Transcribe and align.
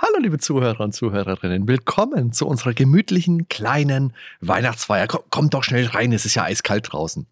Hallo 0.00 0.20
liebe 0.20 0.38
Zuhörer 0.38 0.78
und 0.78 0.92
Zuhörerinnen, 0.92 1.66
willkommen 1.66 2.32
zu 2.32 2.46
unserer 2.46 2.72
gemütlichen 2.72 3.48
kleinen 3.48 4.14
Weihnachtsfeier. 4.40 5.08
Kommt 5.08 5.54
doch 5.54 5.64
schnell 5.64 5.86
rein, 5.86 6.12
es 6.12 6.24
ist 6.24 6.36
ja 6.36 6.44
eiskalt 6.44 6.92
draußen. 6.92 7.26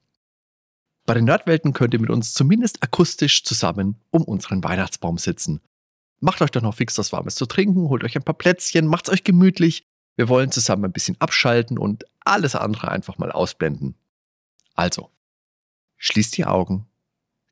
Bei 1.05 1.15
den 1.15 1.27
Nerdwelten 1.27 1.75
könnt 1.75 1.95
ihr 1.95 2.01
mit 2.01 2.11
uns 2.11 2.35
zumindest 2.35 2.83
akustisch 2.83 3.45
zusammen 3.45 4.01
um 4.11 4.25
unseren 4.25 4.65
Weihnachtsbaum 4.65 5.17
sitzen. 5.17 5.61
Macht 6.19 6.43
euch 6.43 6.51
doch 6.51 6.61
noch 6.61 6.75
fix 6.75 6.99
was 6.99 7.13
Warmes 7.13 7.37
zu 7.37 7.47
trinken, 7.47 7.89
holt 7.89 8.03
euch 8.03 8.17
ein 8.17 8.25
paar 8.25 8.35
Plätzchen, 8.35 8.89
macht's 8.89 9.11
euch 9.11 9.23
gemütlich. 9.23 9.87
Wir 10.17 10.29
wollen 10.29 10.51
zusammen 10.51 10.87
ein 10.87 10.93
bisschen 10.93 11.15
abschalten 11.21 11.79
und 11.79 12.05
alles 12.25 12.57
andere 12.57 12.91
einfach 12.91 13.17
mal 13.17 13.31
ausblenden. 13.31 13.95
Also, 14.75 15.13
schließt 15.99 16.37
die 16.37 16.47
Augen. 16.47 16.89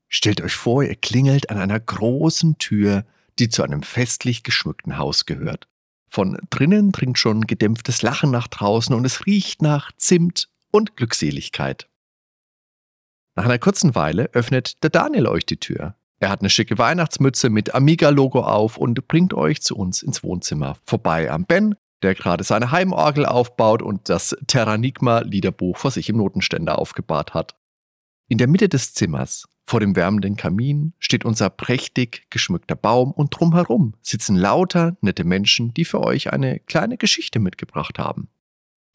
Stellt 0.09 0.41
euch 0.41 0.55
vor, 0.55 0.83
ihr 0.83 0.97
klingelt 0.97 1.51
an 1.51 1.59
einer 1.59 1.79
großen 1.79 2.59
Tür, 2.59 3.05
die 3.39 3.49
zu 3.49 3.63
einem 3.63 3.83
festlich 3.83 4.43
geschmückten 4.43 4.99
Haus 4.99 5.27
gehört. 5.27 5.69
Von 6.09 6.39
drinnen 6.51 6.93
dringt 6.93 7.19
schon 7.19 7.47
gedämpftes 7.47 8.03
Lachen 8.03 8.31
nach 8.31 8.47
draußen 8.47 8.95
und 8.95 9.05
es 9.05 9.27
riecht 9.27 9.63
nach 9.63 9.91
Zimt 9.97 10.49
und 10.71 10.97
Glückseligkeit. 10.97 11.89
Nach 13.37 13.45
einer 13.45 13.59
kurzen 13.59 13.95
Weile 13.95 14.31
öffnet 14.33 14.83
der 14.85 14.91
Daniel 14.91 15.27
euch 15.27 15.45
die 15.45 15.59
Tür. 15.59 15.97
Er 16.21 16.31
hat 16.31 16.41
eine 16.41 16.51
schicke 16.51 16.79
Weihnachtsmütze 16.79 17.51
mit 17.51 17.75
Amiga-Logo 17.75 18.41
auf 18.41 18.77
und 18.77 19.09
bringt 19.09 19.35
euch 19.35 19.61
zu 19.61 19.77
uns 19.77 20.03
ins 20.03 20.23
Wohnzimmer. 20.23 20.77
Vorbei 20.87 21.31
am 21.31 21.45
Ben, 21.45 21.75
der 22.03 22.15
gerade 22.15 22.45
seine 22.45 22.71
Heimorgel 22.71 23.27
aufbaut 23.27 23.83
und 23.83 24.09
das 24.09 24.37
Terranigma-Liederbuch 24.47 25.77
vor 25.77 25.91
sich 25.91 26.09
im 26.09 26.17
Notenständer 26.19 26.79
aufgebahrt 26.79 27.35
hat. 27.35 27.57
In 28.29 28.39
der 28.39 28.47
Mitte 28.47 28.69
des 28.69 28.95
Zimmers 28.95 29.49
vor 29.67 29.81
dem 29.81 29.97
wärmenden 29.97 30.37
Kamin 30.37 30.93
steht 30.99 31.25
unser 31.25 31.51
prächtig 31.51 32.27
geschmückter 32.31 32.77
Baum 32.77 33.13
und 33.13 33.31
drumherum 33.31 33.95
sitzen 34.03 34.37
lauter 34.37 34.97
nette 35.01 35.25
Menschen, 35.25 35.73
die 35.73 35.85
für 35.85 36.01
euch 36.01 36.33
eine 36.33 36.61
kleine 36.61 36.99
Geschichte 36.99 37.39
mitgebracht 37.39 37.99
haben. 37.99 38.29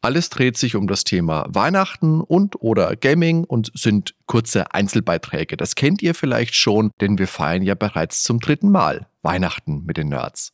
Alles 0.01 0.29
dreht 0.29 0.57
sich 0.57 0.75
um 0.75 0.87
das 0.87 1.03
Thema 1.03 1.45
Weihnachten 1.49 2.21
und 2.21 2.61
oder 2.61 2.95
Gaming 2.95 3.43
und 3.43 3.71
sind 3.73 4.15
kurze 4.27 4.73
Einzelbeiträge. 4.73 5.57
Das 5.57 5.75
kennt 5.75 6.01
ihr 6.01 6.15
vielleicht 6.15 6.55
schon, 6.55 6.91
denn 7.01 7.17
wir 7.17 7.27
feiern 7.27 7.63
ja 7.63 7.75
bereits 7.75 8.23
zum 8.23 8.39
dritten 8.39 8.71
Mal 8.71 9.07
Weihnachten 9.23 9.83
mit 9.85 9.97
den 9.97 10.07
Nerds. 10.07 10.53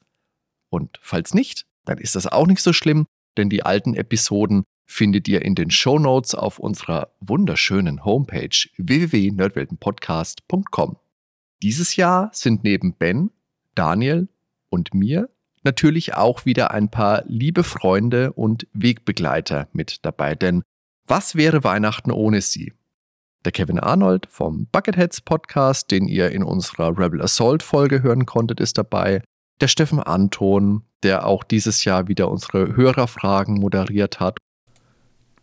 Und 0.69 0.97
falls 1.02 1.36
nicht, 1.36 1.67
dann 1.86 1.99
ist 1.99 2.16
das 2.16 2.25
auch 2.25 2.47
nicht 2.47 2.61
so 2.61 2.73
schlimm, 2.73 3.05
denn 3.38 3.49
die 3.49 3.63
alten 3.63 3.93
Episoden 3.93 4.63
findet 4.86 5.28
ihr 5.28 5.44
in 5.44 5.55
den 5.55 5.72
Show 5.72 6.00
Notes 6.00 6.36
auf 6.36 6.59
unserer 6.59 7.09
wunderschönen 7.19 8.05
Homepage 8.05 8.55
www.nerdweltenpodcast.com. 8.78 10.97
Dieses 11.61 11.95
Jahr 11.95 12.30
sind 12.33 12.64
neben 12.64 12.94
Ben, 12.94 13.31
Daniel 13.73 14.27
und 14.69 14.94
mir 14.94 15.30
natürlich 15.64 16.14
auch 16.14 16.45
wieder 16.45 16.72
ein 16.72 16.89
paar 16.89 17.23
liebe 17.25 17.64
Freunde 17.64 18.33
und 18.33 18.67
Wegbegleiter 18.73 19.67
mit 19.73 20.05
dabei, 20.05 20.36
denn 20.36 20.61
was 21.08 21.36
wäre 21.36 21.64
Weihnachten 21.64 22.11
ohne 22.11 22.42
sie? 22.42 22.73
Der 23.44 23.52
Kevin 23.52 23.80
Arnold 23.80 24.27
vom 24.30 24.67
Bucketheads 24.72 25.22
Podcast, 25.22 25.92
den 25.92 26.08
ihr 26.08 26.31
in 26.31 26.44
unserer 26.44 26.97
Rebel 26.97 27.22
Assault 27.22 27.61
Folge 27.61 28.02
hören 28.02 28.25
konntet, 28.25 28.59
ist 28.59 28.77
dabei. 28.77 29.22
Der 29.61 29.67
Steffen 29.67 29.99
Anton, 29.99 30.83
der 31.03 31.27
auch 31.27 31.44
dieses 31.44 31.86
Jahr 31.86 32.08
wieder 32.08 32.31
unsere 32.31 32.75
Hörerfragen 32.75 33.59
moderiert 33.59 34.20
hat 34.20 34.38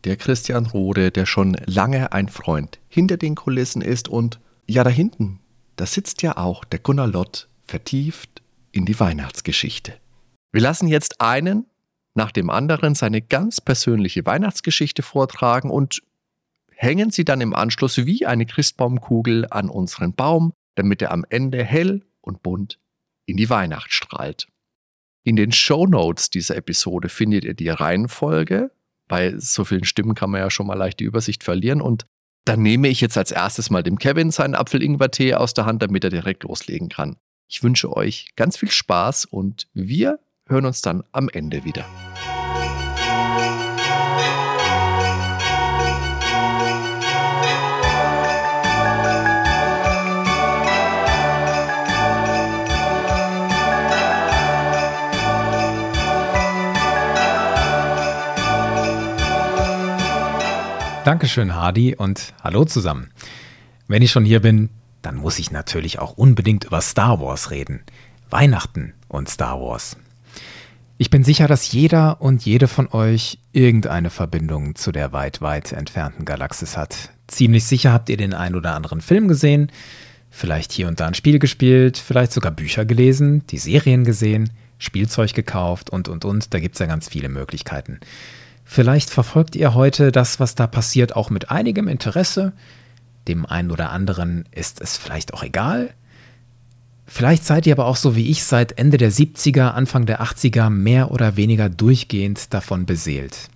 der 0.05 0.17
Christian 0.17 0.67
Rode, 0.67 1.11
der 1.11 1.27
schon 1.27 1.57
lange 1.67 2.13
ein 2.13 2.29
Freund 2.29 2.81
hinter 2.89 3.17
den 3.17 3.35
Kulissen 3.35 3.83
ist 3.83 4.09
und 4.09 4.41
ja 4.67 4.85
da 4.85 4.91
hinten, 4.91 5.41
da 5.77 5.87
sitzt 5.87 6.23
ja 6.23 6.37
auch 6.37 6.65
der 6.65 6.81
Gunnar 6.81 7.07
Lott 7.07 7.49
vertieft 7.67 8.43
in 8.73 8.85
die 8.85 8.99
Weihnachtsgeschichte. 8.99 9.95
Wir 10.53 10.61
lassen 10.61 10.89
jetzt 10.89 11.21
einen 11.21 11.67
nach 12.15 12.33
dem 12.33 12.51
anderen 12.51 12.95
seine 12.95 13.23
ganz 13.23 13.61
persönliche 13.61 14.27
Weihnachtsgeschichte 14.27 15.03
vortragen 15.03 15.71
und 15.71 16.03
hängen 16.75 17.11
sie 17.11 17.25
dann 17.25 17.41
im 17.41 17.55
Anschluss 17.55 18.05
wie 18.07 18.27
eine 18.27 18.45
Christbaumkugel 18.45 19.47
an 19.51 19.71
unseren 19.71 20.15
Baum, 20.15 20.53
damit 20.75 21.01
er 21.01 21.13
am 21.13 21.25
Ende 21.29 21.65
hell 21.65 22.03
und 22.21 22.43
bunt 22.43 22.79
in 23.25 23.37
die 23.37 23.49
Weihnacht 23.49 23.93
strahlt. 23.93 24.49
In 25.25 25.37
den 25.37 25.53
Show 25.53 25.87
Notes 25.87 26.31
dieser 26.31 26.57
Episode 26.57 27.09
findet 27.09 27.45
ihr 27.45 27.55
die 27.55 27.69
Reihenfolge 27.69 28.73
bei 29.13 29.35
so 29.37 29.67
vielen 29.67 29.85
Stimmen 29.85 30.15
kann 30.15 30.31
man 30.31 30.41
ja 30.41 30.49
schon 30.49 30.67
mal 30.67 30.73
leicht 30.73 30.99
die 30.99 31.05
Übersicht 31.05 31.45
verlieren. 31.45 31.83
Und 31.83 32.07
dann 32.47 32.63
nehme 32.63 32.89
ich 32.89 33.03
jetzt 33.03 33.19
als 33.19 33.31
erstes 33.31 33.69
mal 33.69 33.83
dem 33.83 33.99
Kevin 33.99 34.31
seinen 34.31 34.55
Apfel-Ingwer-Tee 34.55 35.35
aus 35.35 35.53
der 35.53 35.67
Hand, 35.67 35.83
damit 35.83 36.03
er 36.03 36.09
direkt 36.09 36.45
loslegen 36.45 36.89
kann. 36.89 37.17
Ich 37.47 37.63
wünsche 37.63 37.95
euch 37.95 38.31
ganz 38.37 38.57
viel 38.57 38.71
Spaß 38.71 39.27
und 39.27 39.69
wir 39.75 40.19
hören 40.49 40.65
uns 40.65 40.81
dann 40.81 41.03
am 41.13 41.29
Ende 41.29 41.63
wieder. 41.63 41.85
Dankeschön, 61.05 61.57
Hardy, 61.57 61.97
und 61.97 62.33
hallo 62.45 62.65
zusammen. 62.65 63.11
Wenn 63.89 64.03
ich 64.03 64.13
schon 64.13 64.25
hier 64.25 64.39
bin, 64.39 64.69
dann 65.03 65.17
muss 65.17 65.41
ich 65.41 65.51
natürlich 65.51 65.99
auch 65.99 66.13
unbedingt 66.13 66.63
über 66.63 66.81
Star 66.81 67.21
Wars 67.21 67.51
reden. 67.51 67.83
Weihnachten 68.31 68.95
und 69.09 69.29
Star 69.29 69.61
Wars. 69.61 69.97
Ich 70.99 71.11
bin 71.11 71.25
sicher, 71.25 71.49
dass 71.49 71.73
jeder 71.73 72.23
und 72.23 72.45
jede 72.45 72.69
von 72.69 72.87
euch 72.93 73.41
irgendeine 73.51 74.11
Verbindung 74.11 74.77
zu 74.77 74.93
der 74.93 75.13
weit, 75.13 75.41
weit 75.41 75.73
entfernten 75.73 76.25
Galaxis 76.25 76.77
hat. 76.77 77.11
Ziemlich 77.27 77.65
sicher 77.65 77.93
habt 77.93 78.09
ihr 78.09 78.17
den 78.17 78.33
ein 78.33 78.55
oder 78.55 78.75
anderen 78.75 79.01
Film 79.01 79.27
gesehen, 79.27 79.73
vielleicht 80.31 80.71
hier 80.71 80.87
und 80.87 81.01
da 81.01 81.09
ein 81.09 81.15
Spiel 81.15 81.41
gespielt, 81.41 81.99
vielleicht 81.99 82.33
sogar 82.33 82.53
Bücher 82.53 82.85
gelesen, 82.85 83.45
die 83.49 83.59
Serien 83.59 84.05
gesehen, 84.05 84.51
Spielzeug 84.79 85.35
gekauft 85.35 85.91
und, 85.91 86.09
und, 86.09 86.25
und. 86.25 86.55
Da 86.55 86.61
gibt 86.61 86.77
es 86.77 86.79
ja 86.79 86.87
ganz 86.87 87.09
viele 87.09 87.29
Möglichkeiten. 87.29 87.99
Vielleicht 88.65 89.11
verfolgt 89.11 89.57
ihr 89.57 89.75
heute 89.75 90.13
das, 90.13 90.41
was 90.41 90.55
da 90.55 90.67
passiert, 90.67 91.17
auch 91.17 91.31
mit 91.31 91.51
einigem 91.51 91.89
Interesse. 91.89 92.53
Dem 93.29 93.47
einen 93.47 93.71
oder 93.71 93.91
anderen 93.91 94.45
ist 94.51 94.81
es 94.81 94.97
vielleicht 94.97 95.35
auch 95.35 95.43
egal. 95.43 95.91
Vielleicht 97.07 97.45
seid 97.45 97.67
ihr 97.67 97.75
aber 97.75 97.87
auch 97.87 97.97
so 97.97 98.17
wie 98.17 98.31
ich 98.31 98.45
seit 98.45 98.79
Ende 98.79 98.97
der 98.97 99.13
70er, 99.13 99.73
Anfang 99.73 100.07
der 100.07 100.23
80er 100.23 100.71
mehr 100.71 101.11
oder 101.11 101.37
weniger 101.37 101.69
durchgehend 101.69 102.55
davon 102.55 102.87
beseelt. 102.87 103.51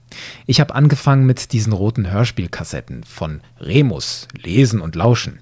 Ich 0.47 0.61
habe 0.61 0.75
angefangen 0.75 1.27
mit 1.27 1.53
diesen 1.53 1.73
roten 1.73 2.11
Hörspielkassetten 2.11 3.05
von 3.05 3.41
Remus, 3.61 4.29
Lesen 4.37 4.81
und 4.81 4.95
Lauschen. 4.95 5.41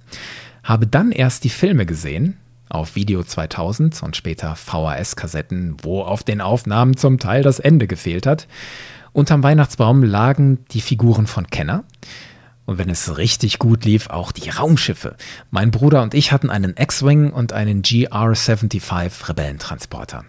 Habe 0.62 0.86
dann 0.86 1.12
erst 1.12 1.44
die 1.44 1.50
Filme 1.50 1.86
gesehen, 1.86 2.38
auf 2.68 2.96
Video 2.96 3.22
2000 3.22 4.02
und 4.02 4.16
später 4.16 4.56
VHS-Kassetten, 4.56 5.76
wo 5.82 6.02
auf 6.02 6.22
den 6.22 6.40
Aufnahmen 6.40 6.96
zum 6.96 7.18
Teil 7.18 7.42
das 7.42 7.58
Ende 7.60 7.86
gefehlt 7.86 8.26
hat. 8.26 8.48
Unterm 9.14 9.44
Weihnachtsbaum 9.44 10.02
lagen 10.02 10.64
die 10.72 10.80
Figuren 10.80 11.28
von 11.28 11.46
Kenner. 11.46 11.84
Und 12.66 12.78
wenn 12.78 12.90
es 12.90 13.16
richtig 13.16 13.60
gut 13.60 13.84
lief, 13.84 14.10
auch 14.10 14.32
die 14.32 14.50
Raumschiffe. 14.50 15.16
Mein 15.52 15.70
Bruder 15.70 16.02
und 16.02 16.14
ich 16.14 16.32
hatten 16.32 16.50
einen 16.50 16.74
X-Wing 16.76 17.30
und 17.30 17.52
einen 17.52 17.82
GR-75 17.82 19.28
Rebellentransporter. 19.28 20.24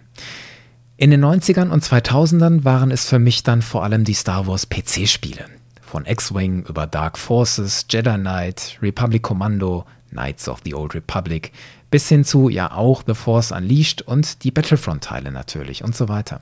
In 0.97 1.09
den 1.09 1.25
90ern 1.25 1.69
und 1.69 1.83
2000ern 1.83 2.63
waren 2.63 2.91
es 2.91 3.09
für 3.09 3.17
mich 3.17 3.41
dann 3.41 3.63
vor 3.63 3.83
allem 3.83 4.03
die 4.03 4.13
Star 4.13 4.45
Wars 4.45 4.69
PC-Spiele. 4.69 5.45
Von 5.81 6.05
X-Wing 6.05 6.65
über 6.69 6.85
Dark 6.85 7.17
Forces, 7.17 7.87
Jedi 7.89 8.15
Knight, 8.19 8.77
Republic 8.83 9.23
Commando, 9.23 9.85
Knights 10.11 10.47
of 10.47 10.59
the 10.63 10.75
Old 10.75 10.93
Republic, 10.93 11.51
bis 11.89 12.07
hin 12.07 12.23
zu 12.23 12.49
ja 12.49 12.71
auch 12.71 13.01
The 13.07 13.15
Force 13.15 13.51
Unleashed 13.51 14.03
und 14.03 14.43
die 14.43 14.51
Battlefront-Teile 14.51 15.31
natürlich 15.31 15.83
und 15.83 15.95
so 15.95 16.07
weiter. 16.07 16.41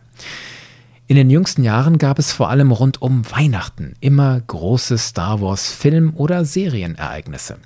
In 1.14 1.18
den 1.18 1.30
jüngsten 1.30 1.62
Jahren 1.62 2.00
gab 2.00 2.18
es 2.18 2.32
vor 2.32 2.50
allem 2.50 2.72
rund 2.72 3.00
um 3.00 3.22
Weihnachten 3.30 3.94
immer 4.00 4.42
große 4.42 4.98
Star 4.98 5.42
Wars 5.42 5.72
Film- 5.72 6.14
oder 6.16 6.44
Serienereignisse. 6.44 7.58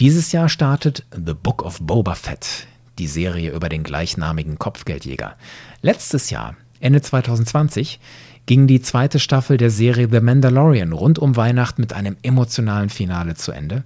Dieses 0.00 0.32
Jahr 0.32 0.48
startet 0.48 1.04
The 1.12 1.34
Book 1.40 1.62
of 1.62 1.78
Boba 1.80 2.16
Fett, 2.16 2.66
die 2.98 3.06
Serie 3.06 3.52
über 3.52 3.68
den 3.68 3.84
gleichnamigen 3.84 4.58
Kopfgeldjäger. 4.58 5.36
Letztes 5.82 6.30
Jahr, 6.30 6.56
Ende 6.80 7.00
2020, 7.00 8.00
ging 8.46 8.66
die 8.66 8.82
zweite 8.82 9.20
Staffel 9.20 9.56
der 9.56 9.70
Serie 9.70 10.08
The 10.10 10.18
Mandalorian 10.18 10.90
rund 10.90 11.20
um 11.20 11.36
Weihnachten 11.36 11.80
mit 11.80 11.92
einem 11.92 12.16
emotionalen 12.22 12.90
Finale 12.90 13.36
zu 13.36 13.52
Ende. 13.52 13.84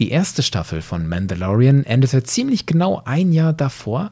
Die 0.00 0.10
erste 0.10 0.42
Staffel 0.42 0.82
von 0.82 1.08
Mandalorian 1.08 1.84
endete 1.84 2.24
ziemlich 2.24 2.66
genau 2.66 3.02
ein 3.04 3.30
Jahr 3.30 3.52
davor 3.52 4.10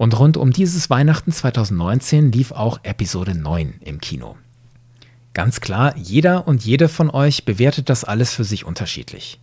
und 0.00 0.18
rund 0.18 0.38
um 0.38 0.50
dieses 0.50 0.88
Weihnachten 0.88 1.30
2019 1.30 2.32
lief 2.32 2.52
auch 2.52 2.80
Episode 2.84 3.34
9 3.34 3.80
im 3.84 4.00
Kino. 4.00 4.38
Ganz 5.34 5.60
klar, 5.60 5.94
jeder 5.94 6.48
und 6.48 6.64
jede 6.64 6.88
von 6.88 7.10
euch 7.10 7.44
bewertet 7.44 7.90
das 7.90 8.04
alles 8.04 8.32
für 8.32 8.44
sich 8.44 8.64
unterschiedlich. 8.64 9.40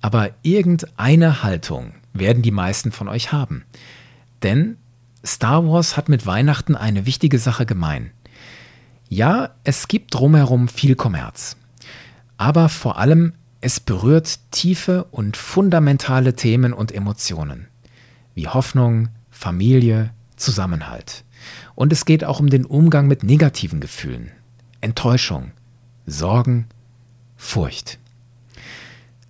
Aber 0.00 0.30
irgendeine 0.40 1.42
Haltung 1.42 1.92
werden 2.14 2.42
die 2.42 2.50
meisten 2.50 2.92
von 2.92 3.10
euch 3.10 3.30
haben. 3.30 3.66
Denn 4.42 4.78
Star 5.22 5.68
Wars 5.68 5.98
hat 5.98 6.08
mit 6.08 6.24
Weihnachten 6.24 6.76
eine 6.76 7.04
wichtige 7.04 7.38
Sache 7.38 7.66
gemein. 7.66 8.10
Ja, 9.10 9.50
es 9.64 9.86
gibt 9.86 10.14
drumherum 10.14 10.68
viel 10.68 10.94
Kommerz. 10.94 11.58
Aber 12.38 12.70
vor 12.70 12.96
allem, 12.96 13.34
es 13.60 13.80
berührt 13.80 14.38
tiefe 14.50 15.04
und 15.10 15.36
fundamentale 15.36 16.34
Themen 16.34 16.72
und 16.72 16.90
Emotionen. 16.90 17.68
Wie 18.34 18.48
Hoffnung, 18.48 19.10
Familie, 19.44 20.14
Zusammenhalt. 20.36 21.22
Und 21.74 21.92
es 21.92 22.06
geht 22.06 22.24
auch 22.24 22.40
um 22.40 22.48
den 22.48 22.64
Umgang 22.64 23.08
mit 23.08 23.24
negativen 23.24 23.78
Gefühlen, 23.78 24.30
Enttäuschung, 24.80 25.52
Sorgen, 26.06 26.64
Furcht. 27.36 27.98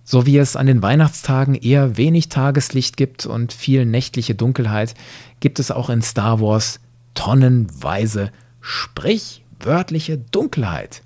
So 0.05 0.25
wie 0.25 0.37
es 0.37 0.55
an 0.55 0.67
den 0.67 0.81
Weihnachtstagen 0.81 1.53
eher 1.53 1.97
wenig 1.97 2.29
Tageslicht 2.29 2.95
gibt 2.95 3.25
und 3.25 3.51
viel 3.51 3.85
nächtliche 3.85 4.35
Dunkelheit, 4.35 4.95
gibt 5.41 5.59
es 5.59 5.69
auch 5.69 5.89
in 5.89 6.01
Star 6.01 6.39
Wars 6.39 6.79
tonnenweise 7.13 8.31
sprichwörtliche 8.61 10.17
Dunkelheit. 10.17 11.03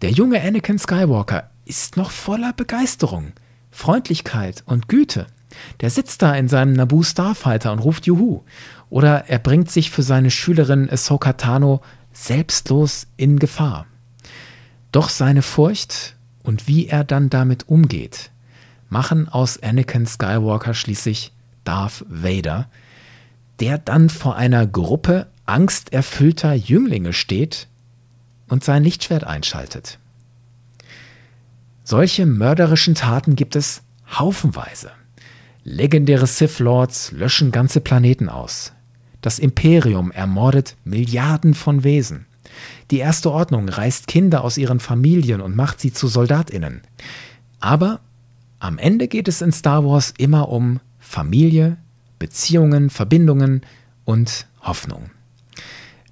Der 0.00 0.12
junge 0.12 0.40
Anakin 0.40 0.78
Skywalker 0.78 1.50
ist 1.64 1.96
noch 1.96 2.12
voller 2.12 2.52
Begeisterung, 2.52 3.32
Freundlichkeit 3.72 4.62
und 4.64 4.86
Güte. 4.86 5.26
Der 5.80 5.90
sitzt 5.90 6.22
da 6.22 6.34
in 6.34 6.48
seinem 6.48 6.72
Naboo 6.72 7.02
Starfighter 7.02 7.72
und 7.72 7.80
ruft 7.80 8.06
Juhu. 8.06 8.42
Oder 8.90 9.28
er 9.28 9.38
bringt 9.38 9.70
sich 9.70 9.90
für 9.90 10.02
seine 10.02 10.30
Schülerin 10.30 10.88
Ahsoka 10.90 11.34
Tano 11.34 11.82
selbstlos 12.12 13.06
in 13.16 13.38
Gefahr. 13.38 13.86
Doch 14.92 15.08
seine 15.08 15.42
Furcht 15.42 16.16
und 16.42 16.66
wie 16.66 16.88
er 16.88 17.04
dann 17.04 17.30
damit 17.30 17.68
umgeht, 17.68 18.30
machen 18.88 19.28
aus 19.28 19.62
Anakin 19.62 20.06
Skywalker 20.06 20.74
schließlich 20.74 21.32
Darth 21.64 22.04
Vader, 22.08 22.68
der 23.60 23.78
dann 23.78 24.08
vor 24.08 24.36
einer 24.36 24.66
Gruppe 24.66 25.26
angsterfüllter 25.44 26.54
Jünglinge 26.54 27.12
steht 27.12 27.68
und 28.48 28.64
sein 28.64 28.84
Lichtschwert 28.84 29.24
einschaltet. 29.24 29.98
Solche 31.84 32.26
mörderischen 32.26 32.94
Taten 32.94 33.36
gibt 33.36 33.56
es 33.56 33.82
haufenweise. 34.10 34.90
Legendäre 35.70 36.26
Sith 36.26 36.60
Lords 36.60 37.12
löschen 37.12 37.52
ganze 37.52 37.82
Planeten 37.82 38.30
aus. 38.30 38.72
Das 39.20 39.38
Imperium 39.38 40.10
ermordet 40.10 40.76
Milliarden 40.84 41.52
von 41.52 41.84
Wesen. 41.84 42.24
Die 42.90 43.00
erste 43.00 43.30
Ordnung 43.30 43.68
reißt 43.68 44.06
Kinder 44.06 44.44
aus 44.44 44.56
ihren 44.56 44.80
Familien 44.80 45.42
und 45.42 45.54
macht 45.54 45.78
sie 45.78 45.92
zu 45.92 46.08
Soldatinnen. 46.08 46.80
Aber 47.60 48.00
am 48.58 48.78
Ende 48.78 49.08
geht 49.08 49.28
es 49.28 49.42
in 49.42 49.52
Star 49.52 49.84
Wars 49.84 50.14
immer 50.16 50.48
um 50.48 50.80
Familie, 50.98 51.76
Beziehungen, 52.18 52.88
Verbindungen 52.88 53.60
und 54.06 54.46
Hoffnung. 54.62 55.10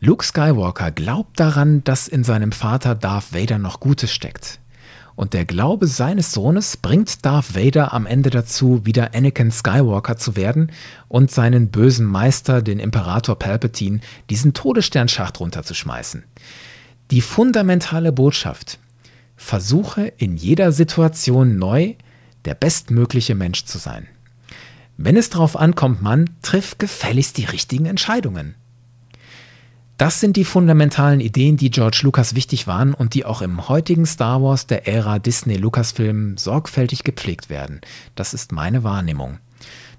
Luke 0.00 0.22
Skywalker 0.22 0.90
glaubt 0.90 1.40
daran, 1.40 1.82
dass 1.82 2.08
in 2.08 2.24
seinem 2.24 2.52
Vater 2.52 2.94
Darth 2.94 3.32
Vader 3.32 3.56
noch 3.56 3.80
Gutes 3.80 4.12
steckt. 4.12 4.60
Und 5.16 5.32
der 5.32 5.46
Glaube 5.46 5.86
seines 5.86 6.32
Sohnes 6.32 6.76
bringt 6.76 7.24
Darth 7.24 7.56
Vader 7.56 7.94
am 7.94 8.04
Ende 8.04 8.28
dazu, 8.28 8.84
wieder 8.84 9.14
Anakin 9.14 9.50
Skywalker 9.50 10.18
zu 10.18 10.36
werden 10.36 10.70
und 11.08 11.30
seinen 11.30 11.70
bösen 11.70 12.06
Meister, 12.06 12.60
den 12.60 12.78
Imperator 12.78 13.38
Palpatine, 13.38 14.00
diesen 14.28 14.52
Todessternschacht 14.52 15.40
runterzuschmeißen. 15.40 16.24
Die 17.10 17.22
fundamentale 17.22 18.12
Botschaft. 18.12 18.78
Versuche 19.36 20.12
in 20.16 20.36
jeder 20.36 20.70
Situation 20.72 21.58
neu 21.58 21.94
der 22.44 22.54
bestmögliche 22.54 23.34
Mensch 23.34 23.64
zu 23.64 23.78
sein. 23.78 24.06
Wenn 24.96 25.16
es 25.16 25.30
darauf 25.30 25.56
ankommt, 25.56 26.02
Mann, 26.02 26.30
triff 26.42 26.78
gefälligst 26.78 27.36
die 27.38 27.44
richtigen 27.44 27.86
Entscheidungen. 27.86 28.54
Das 29.98 30.20
sind 30.20 30.37
die 30.37 30.44
fundamentalen 30.44 31.20
Ideen, 31.20 31.56
die 31.56 31.70
George 31.70 32.00
Lucas 32.02 32.34
wichtig 32.34 32.66
waren 32.66 32.93
und 32.93 33.14
die 33.14 33.25
auch 33.25 33.40
im 33.40 33.66
heutigen 33.69 34.04
Star 34.04 34.43
Wars 34.43 34.66
der 34.66 34.87
Ära 34.87 35.19
Disney-Lucasfilm 35.19 36.37
sorgfältig 36.37 37.02
gepflegt 37.02 37.48
werden. 37.48 37.81
Das 38.14 38.34
ist 38.34 38.52
meine 38.52 38.84
Wahrnehmung. 38.84 39.38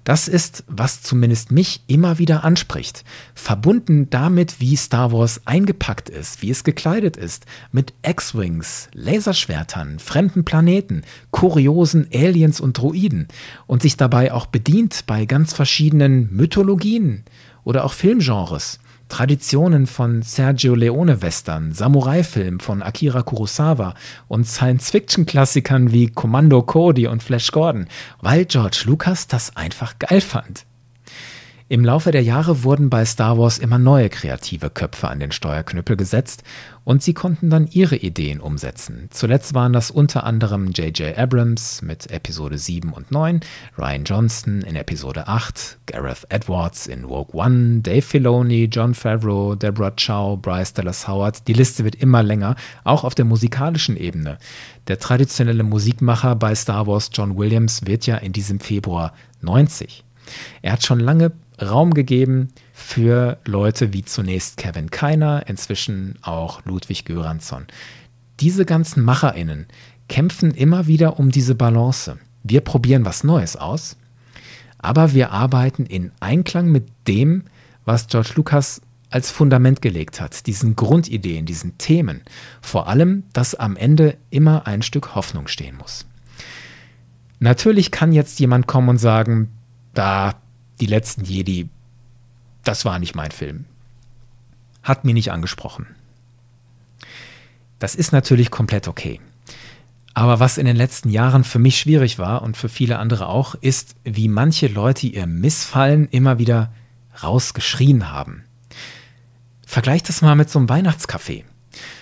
Das 0.04 0.28
ist, 0.28 0.62
was 0.68 1.02
zumindest 1.02 1.50
mich 1.50 1.82
immer 1.88 2.18
wieder 2.18 2.44
anspricht. 2.44 3.04
Verbunden 3.34 4.08
damit, 4.08 4.60
wie 4.60 4.76
Star 4.76 5.10
Wars 5.10 5.40
eingepackt 5.46 6.08
ist, 6.08 6.42
wie 6.42 6.50
es 6.50 6.62
gekleidet 6.62 7.16
ist, 7.16 7.46
mit 7.72 7.92
X-Wings, 8.06 8.88
Laserschwertern, 8.94 9.98
fremden 9.98 10.44
Planeten, 10.44 11.02
kuriosen 11.32 12.06
Aliens 12.14 12.60
und 12.60 12.78
Droiden 12.78 13.26
und 13.66 13.82
sich 13.82 13.96
dabei 13.96 14.32
auch 14.32 14.46
bedient 14.46 15.04
bei 15.08 15.24
ganz 15.24 15.54
verschiedenen 15.54 16.32
Mythologien 16.32 17.24
oder 17.64 17.84
auch 17.84 17.92
Filmgenres. 17.92 18.78
Traditionen 19.08 19.86
von 19.86 20.22
Sergio 20.22 20.74
Leone-Western, 20.74 21.72
Samurai-Film 21.72 22.60
von 22.60 22.82
Akira 22.82 23.22
Kurosawa 23.22 23.94
und 24.28 24.46
Science-Fiction-Klassikern 24.46 25.92
wie 25.92 26.08
Commando 26.08 26.62
Cody 26.62 27.06
und 27.06 27.22
Flash 27.22 27.50
Gordon, 27.50 27.88
weil 28.20 28.44
George 28.44 28.82
Lucas 28.86 29.26
das 29.26 29.56
einfach 29.56 29.98
geil 29.98 30.20
fand. 30.20 30.67
Im 31.70 31.84
Laufe 31.84 32.12
der 32.12 32.22
Jahre 32.22 32.62
wurden 32.62 32.88
bei 32.88 33.04
Star 33.04 33.36
Wars 33.36 33.58
immer 33.58 33.76
neue 33.76 34.08
kreative 34.08 34.70
Köpfe 34.70 35.08
an 35.08 35.20
den 35.20 35.32
Steuerknüppel 35.32 35.98
gesetzt 35.98 36.42
und 36.84 37.02
sie 37.02 37.12
konnten 37.12 37.50
dann 37.50 37.66
ihre 37.66 37.96
Ideen 37.96 38.40
umsetzen. 38.40 39.08
Zuletzt 39.10 39.52
waren 39.52 39.74
das 39.74 39.90
unter 39.90 40.24
anderem 40.24 40.70
J.J. 40.70 41.18
Abrams 41.18 41.82
mit 41.82 42.10
Episode 42.10 42.56
7 42.56 42.94
und 42.94 43.10
9, 43.10 43.40
Ryan 43.76 44.04
Johnston 44.04 44.62
in 44.62 44.76
Episode 44.76 45.28
8, 45.28 45.80
Gareth 45.84 46.24
Edwards 46.30 46.86
in 46.86 47.04
Rogue 47.04 47.38
One, 47.38 47.80
Dave 47.82 48.00
Filoni, 48.00 48.70
John 48.72 48.94
Favreau, 48.94 49.54
Deborah 49.54 49.92
Chow, 49.94 50.40
Bryce 50.40 50.72
Dallas 50.72 51.06
Howard. 51.06 51.46
Die 51.48 51.52
Liste 51.52 51.84
wird 51.84 51.96
immer 51.96 52.22
länger, 52.22 52.56
auch 52.84 53.04
auf 53.04 53.14
der 53.14 53.26
musikalischen 53.26 53.98
Ebene. 53.98 54.38
Der 54.86 54.98
traditionelle 54.98 55.64
Musikmacher 55.64 56.34
bei 56.34 56.54
Star 56.54 56.86
Wars, 56.86 57.10
John 57.12 57.36
Williams, 57.36 57.84
wird 57.84 58.06
ja 58.06 58.16
in 58.16 58.32
diesem 58.32 58.58
Februar 58.58 59.12
90. 59.42 60.02
Er 60.62 60.72
hat 60.72 60.84
schon 60.84 61.00
lange 61.00 61.32
Raum 61.60 61.94
gegeben 61.94 62.48
für 62.72 63.38
Leute 63.44 63.92
wie 63.92 64.04
zunächst 64.04 64.56
Kevin 64.56 64.90
Keiner, 64.90 65.44
inzwischen 65.46 66.16
auch 66.22 66.64
Ludwig 66.64 67.04
Göransson. 67.04 67.66
Diese 68.40 68.64
ganzen 68.64 69.04
MacherInnen 69.04 69.66
kämpfen 70.08 70.52
immer 70.52 70.86
wieder 70.86 71.18
um 71.18 71.30
diese 71.30 71.54
Balance. 71.54 72.18
Wir 72.42 72.60
probieren 72.60 73.04
was 73.04 73.24
Neues 73.24 73.56
aus, 73.56 73.96
aber 74.78 75.12
wir 75.12 75.32
arbeiten 75.32 75.86
in 75.86 76.12
Einklang 76.20 76.70
mit 76.70 76.88
dem, 77.06 77.44
was 77.84 78.06
George 78.06 78.32
Lucas 78.36 78.80
als 79.10 79.30
Fundament 79.30 79.82
gelegt 79.82 80.20
hat, 80.20 80.46
diesen 80.46 80.76
Grundideen, 80.76 81.46
diesen 81.46 81.78
Themen. 81.78 82.22
Vor 82.60 82.88
allem, 82.88 83.24
dass 83.32 83.54
am 83.54 83.76
Ende 83.76 84.16
immer 84.30 84.66
ein 84.66 84.82
Stück 84.82 85.14
Hoffnung 85.14 85.48
stehen 85.48 85.76
muss. 85.76 86.06
Natürlich 87.40 87.90
kann 87.90 88.12
jetzt 88.12 88.38
jemand 88.40 88.66
kommen 88.66 88.88
und 88.88 88.98
sagen, 88.98 89.48
da 89.94 90.34
die 90.80 90.86
letzten 90.86 91.24
Jedi, 91.24 91.68
das 92.64 92.84
war 92.84 92.98
nicht 92.98 93.14
mein 93.14 93.30
Film. 93.30 93.64
Hat 94.82 95.04
mir 95.04 95.14
nicht 95.14 95.32
angesprochen. 95.32 95.86
Das 97.78 97.94
ist 97.94 98.12
natürlich 98.12 98.50
komplett 98.50 98.88
okay. 98.88 99.20
Aber 100.14 100.40
was 100.40 100.58
in 100.58 100.66
den 100.66 100.76
letzten 100.76 101.10
Jahren 101.10 101.44
für 101.44 101.60
mich 101.60 101.78
schwierig 101.78 102.18
war 102.18 102.42
und 102.42 102.56
für 102.56 102.68
viele 102.68 102.98
andere 102.98 103.28
auch, 103.28 103.54
ist, 103.54 103.94
wie 104.02 104.28
manche 104.28 104.66
Leute 104.66 105.06
ihr 105.06 105.26
Missfallen 105.26 106.08
immer 106.10 106.38
wieder 106.38 106.72
rausgeschrien 107.22 108.10
haben. 108.10 108.44
Vergleicht 109.64 110.08
das 110.08 110.22
mal 110.22 110.34
mit 110.34 110.50
so 110.50 110.58
einem 110.58 110.68
Weihnachtscafé. 110.68 111.44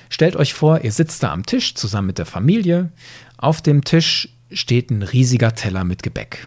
Stellt 0.08 0.36
euch 0.36 0.54
vor, 0.54 0.82
ihr 0.82 0.92
sitzt 0.92 1.22
da 1.22 1.32
am 1.32 1.44
Tisch 1.44 1.74
zusammen 1.74 2.06
mit 2.06 2.18
der 2.18 2.26
Familie. 2.26 2.90
Auf 3.36 3.60
dem 3.60 3.84
Tisch 3.84 4.28
steht 4.50 4.90
ein 4.90 5.02
riesiger 5.02 5.54
Teller 5.54 5.84
mit 5.84 6.02
Gebäck. 6.02 6.46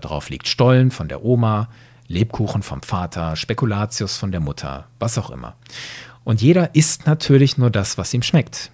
Darauf 0.00 0.30
liegt 0.30 0.48
Stollen 0.48 0.90
von 0.90 1.08
der 1.08 1.24
Oma, 1.24 1.68
Lebkuchen 2.08 2.62
vom 2.62 2.82
Vater, 2.82 3.36
Spekulatius 3.36 4.16
von 4.16 4.30
der 4.30 4.40
Mutter, 4.40 4.86
was 4.98 5.18
auch 5.18 5.30
immer. 5.30 5.56
Und 6.24 6.42
jeder 6.42 6.74
isst 6.74 7.06
natürlich 7.06 7.58
nur 7.58 7.70
das, 7.70 7.98
was 7.98 8.14
ihm 8.14 8.22
schmeckt. 8.22 8.70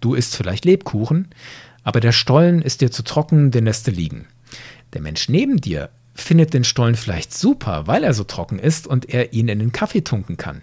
Du 0.00 0.14
isst 0.14 0.36
vielleicht 0.36 0.64
Lebkuchen, 0.64 1.28
aber 1.82 2.00
der 2.00 2.12
Stollen 2.12 2.62
ist 2.62 2.80
dir 2.80 2.90
zu 2.90 3.02
trocken, 3.02 3.50
den 3.50 3.64
lässt 3.64 3.86
du 3.86 3.90
liegen. 3.90 4.26
Der 4.92 5.00
Mensch 5.00 5.28
neben 5.28 5.58
dir 5.60 5.90
findet 6.14 6.54
den 6.54 6.64
Stollen 6.64 6.94
vielleicht 6.94 7.34
super, 7.34 7.86
weil 7.86 8.04
er 8.04 8.14
so 8.14 8.24
trocken 8.24 8.58
ist 8.58 8.86
und 8.86 9.08
er 9.08 9.32
ihn 9.32 9.48
in 9.48 9.58
den 9.58 9.72
Kaffee 9.72 10.02
tunken 10.02 10.36
kann. 10.36 10.62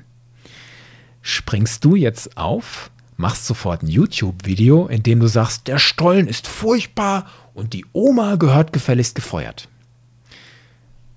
Springst 1.21 1.83
du 1.85 1.95
jetzt 1.95 2.37
auf, 2.37 2.89
machst 3.17 3.45
sofort 3.45 3.83
ein 3.83 3.87
YouTube-Video, 3.87 4.87
in 4.87 5.03
dem 5.03 5.19
du 5.19 5.27
sagst, 5.27 5.67
der 5.67 5.77
Stollen 5.77 6.27
ist 6.27 6.47
furchtbar 6.47 7.27
und 7.53 7.73
die 7.73 7.85
Oma 7.93 8.35
gehört 8.35 8.73
gefälligst 8.73 9.15
gefeuert. 9.15 9.67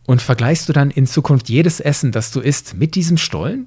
Und 0.07 0.21
vergleichst 0.21 0.69
du 0.69 0.73
dann 0.73 0.91
in 0.91 1.07
Zukunft 1.07 1.49
jedes 1.49 1.81
Essen, 1.81 2.13
das 2.13 2.31
du 2.31 2.41
isst, 2.41 2.75
mit 2.75 2.95
diesem 2.95 3.17
Stollen? 3.17 3.67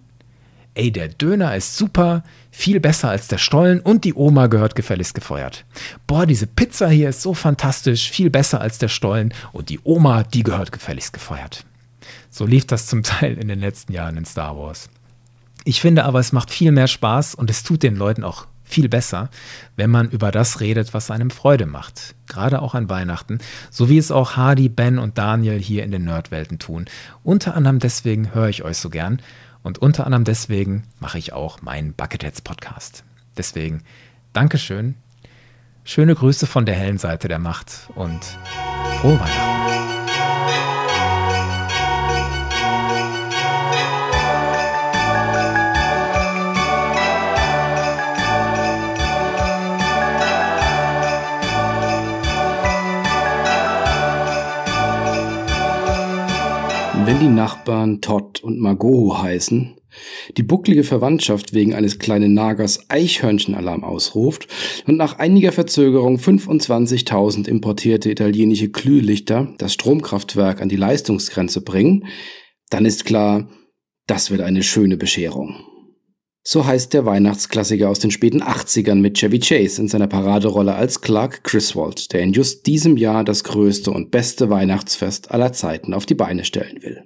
Ey, 0.76 0.92
der 0.92 1.08
Döner 1.08 1.56
ist 1.56 1.76
super, 1.76 2.24
viel 2.52 2.80
besser 2.80 3.10
als 3.10 3.28
der 3.28 3.40
Stollen 3.40 3.80
und 3.80 4.04
die 4.04 4.14
Oma 4.14 4.46
gehört 4.46 4.76
gefälligst 4.76 5.16
gefeuert. 5.16 5.66
Boah, 6.06 6.28
diese 6.28 6.46
Pizza 6.46 6.88
hier 6.88 7.10
ist 7.10 7.24
so 7.24 7.34
fantastisch, 7.34 8.12
viel 8.12 8.30
besser 8.30 8.62
als 8.62 8.78
der 8.78 8.88
Stollen 8.88 9.34
und 9.54 9.70
die 9.70 9.80
Oma, 9.84 10.22
die 10.22 10.44
gehört 10.44 10.72
gefälligst 10.72 11.14
gefeuert. 11.14 11.66
So 12.30 12.46
lief 12.46 12.68
das 12.68 12.86
zum 12.86 13.02
Teil 13.04 13.34
in 13.40 13.48
den 13.48 13.60
letzten 13.60 13.92
Jahren 13.92 14.18
in 14.18 14.26
Star 14.26 14.56
Wars. 14.56 14.90
Ich 15.64 15.82
finde 15.82 16.06
aber, 16.06 16.20
es 16.20 16.32
macht 16.32 16.52
viel 16.52 16.72
mehr 16.72 16.88
Spaß 16.88 17.34
und 17.34 17.50
es 17.50 17.64
tut 17.64 17.82
den 17.82 17.96
Leuten 17.96 18.24
auch 18.24 18.46
viel 18.68 18.90
besser, 18.90 19.30
wenn 19.76 19.90
man 19.90 20.10
über 20.10 20.32
das 20.32 20.60
redet, 20.60 20.94
was 20.94 21.10
einem 21.10 21.32
Freude 21.32 21.66
macht. 21.66 22.16
Gerade 22.28 22.62
auch 22.62 22.76
an 22.76 22.90
Weihnachten, 22.90 23.40
so 23.72 23.90
wie 23.90 23.98
es 23.98 24.12
auch 24.12 24.36
Hardy, 24.36 24.70
Ben 24.70 25.00
und 25.00 25.18
Daniel 25.18 25.60
hier 25.60 25.84
in 25.84 25.92
den 25.92 26.04
Nerdwelten 26.04 26.60
tun. 26.60 26.86
Unter 27.24 27.56
anderem 27.56 27.80
deswegen 27.80 28.34
höre 28.34 28.50
ich 28.50 28.64
euch 28.64 28.78
so 28.78 28.90
gern 28.90 29.22
und 29.64 29.80
unter 29.80 30.06
anderem 30.06 30.26
deswegen 30.26 30.84
mache 31.00 31.18
ich 31.18 31.34
auch 31.34 31.62
meinen 31.62 31.94
Bucketheads 31.94 32.42
Podcast. 32.42 33.04
Deswegen 33.38 33.84
Dankeschön, 34.34 34.96
schöne 35.84 36.14
Grüße 36.14 36.46
von 36.46 36.66
der 36.66 36.76
hellen 36.76 36.98
Seite 36.98 37.28
der 37.28 37.40
Macht 37.40 37.90
und 37.96 38.20
frohe 39.00 39.20
Weihnachten. 39.20 39.77
Wenn 57.08 57.22
die 57.22 57.30
Nachbarn 57.30 58.02
Todd 58.02 58.44
und 58.44 58.60
Margot 58.60 59.22
heißen, 59.22 59.78
die 60.36 60.44
bucklige 60.44 60.84
Verwandtschaft 60.84 61.54
wegen 61.54 61.74
eines 61.74 62.00
kleinen 62.00 62.34
Nagers 62.34 62.90
Eichhörnchenalarm 62.90 63.86
ausruft 63.86 64.50
und 64.88 64.98
nach 64.98 65.18
einiger 65.18 65.54
Verzögerung 65.54 66.18
25.000 66.18 67.48
importierte 67.48 68.12
italienische 68.12 68.68
Glühlichter 68.68 69.54
das 69.58 69.72
Stromkraftwerk 69.72 70.62
an 70.62 70.68
die 70.68 70.76
Leistungsgrenze 70.76 71.62
bringen, 71.62 72.08
dann 72.72 72.84
ist 72.84 73.06
klar, 73.06 73.48
das 74.06 74.30
wird 74.30 74.42
eine 74.42 74.62
schöne 74.62 74.98
Bescherung. 74.98 75.64
So 76.50 76.66
heißt 76.66 76.94
der 76.94 77.06
Weihnachtsklassiker 77.06 77.90
aus 77.90 78.00
den 78.00 78.10
späten 78.10 78.42
80ern 78.42 78.96
mit 78.96 79.18
Chevy 79.18 79.40
Chase 79.40 79.82
in 79.82 79.90
seiner 79.90 80.08
Paraderolle 80.08 80.76
als 80.76 81.02
Clark 81.02 81.44
Griswold, 81.44 82.14
der 82.14 82.22
in 82.22 82.32
just 82.32 82.66
diesem 82.68 82.96
Jahr 82.96 83.26
das 83.26 83.44
größte 83.44 83.92
und 83.92 84.12
beste 84.12 84.50
Weihnachtsfest 84.50 85.32
aller 85.32 85.52
Zeiten 85.52 85.94
auf 85.94 86.06
die 86.06 86.16
Beine 86.16 86.46
stellen 86.46 86.82
will. 86.82 87.04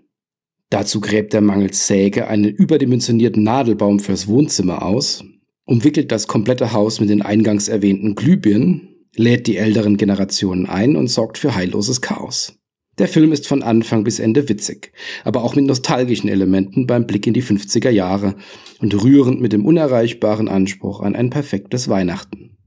Dazu 0.69 1.01
gräbt 1.01 1.33
er 1.33 1.41
mangels 1.41 1.87
Säge 1.87 2.27
einen 2.27 2.49
überdimensionierten 2.49 3.41
Nadelbaum 3.41 3.99
fürs 3.99 4.27
Wohnzimmer 4.27 4.83
aus, 4.83 5.23
umwickelt 5.65 6.11
das 6.11 6.27
komplette 6.27 6.71
Haus 6.71 6.99
mit 6.99 7.09
den 7.09 7.23
eingangs 7.23 7.67
erwähnten 7.67 8.13
Glühbirnen, 8.13 8.89
lädt 9.15 9.47
die 9.47 9.57
älteren 9.57 9.97
Generationen 9.97 10.67
ein 10.67 10.95
und 10.95 11.07
sorgt 11.07 11.39
für 11.39 11.55
heilloses 11.55 11.99
Chaos. 11.99 12.60
Der 13.01 13.07
Film 13.07 13.31
ist 13.31 13.47
von 13.47 13.63
Anfang 13.63 14.03
bis 14.03 14.19
Ende 14.19 14.47
witzig, 14.47 14.93
aber 15.23 15.43
auch 15.43 15.55
mit 15.55 15.65
nostalgischen 15.65 16.29
Elementen 16.29 16.85
beim 16.85 17.07
Blick 17.07 17.25
in 17.25 17.33
die 17.33 17.41
50er 17.41 17.89
Jahre 17.89 18.35
und 18.77 18.93
rührend 18.93 19.41
mit 19.41 19.53
dem 19.53 19.65
unerreichbaren 19.65 20.47
Anspruch 20.47 20.99
an 20.99 21.15
ein 21.15 21.31
perfektes 21.31 21.89
Weihnachten. 21.89 22.59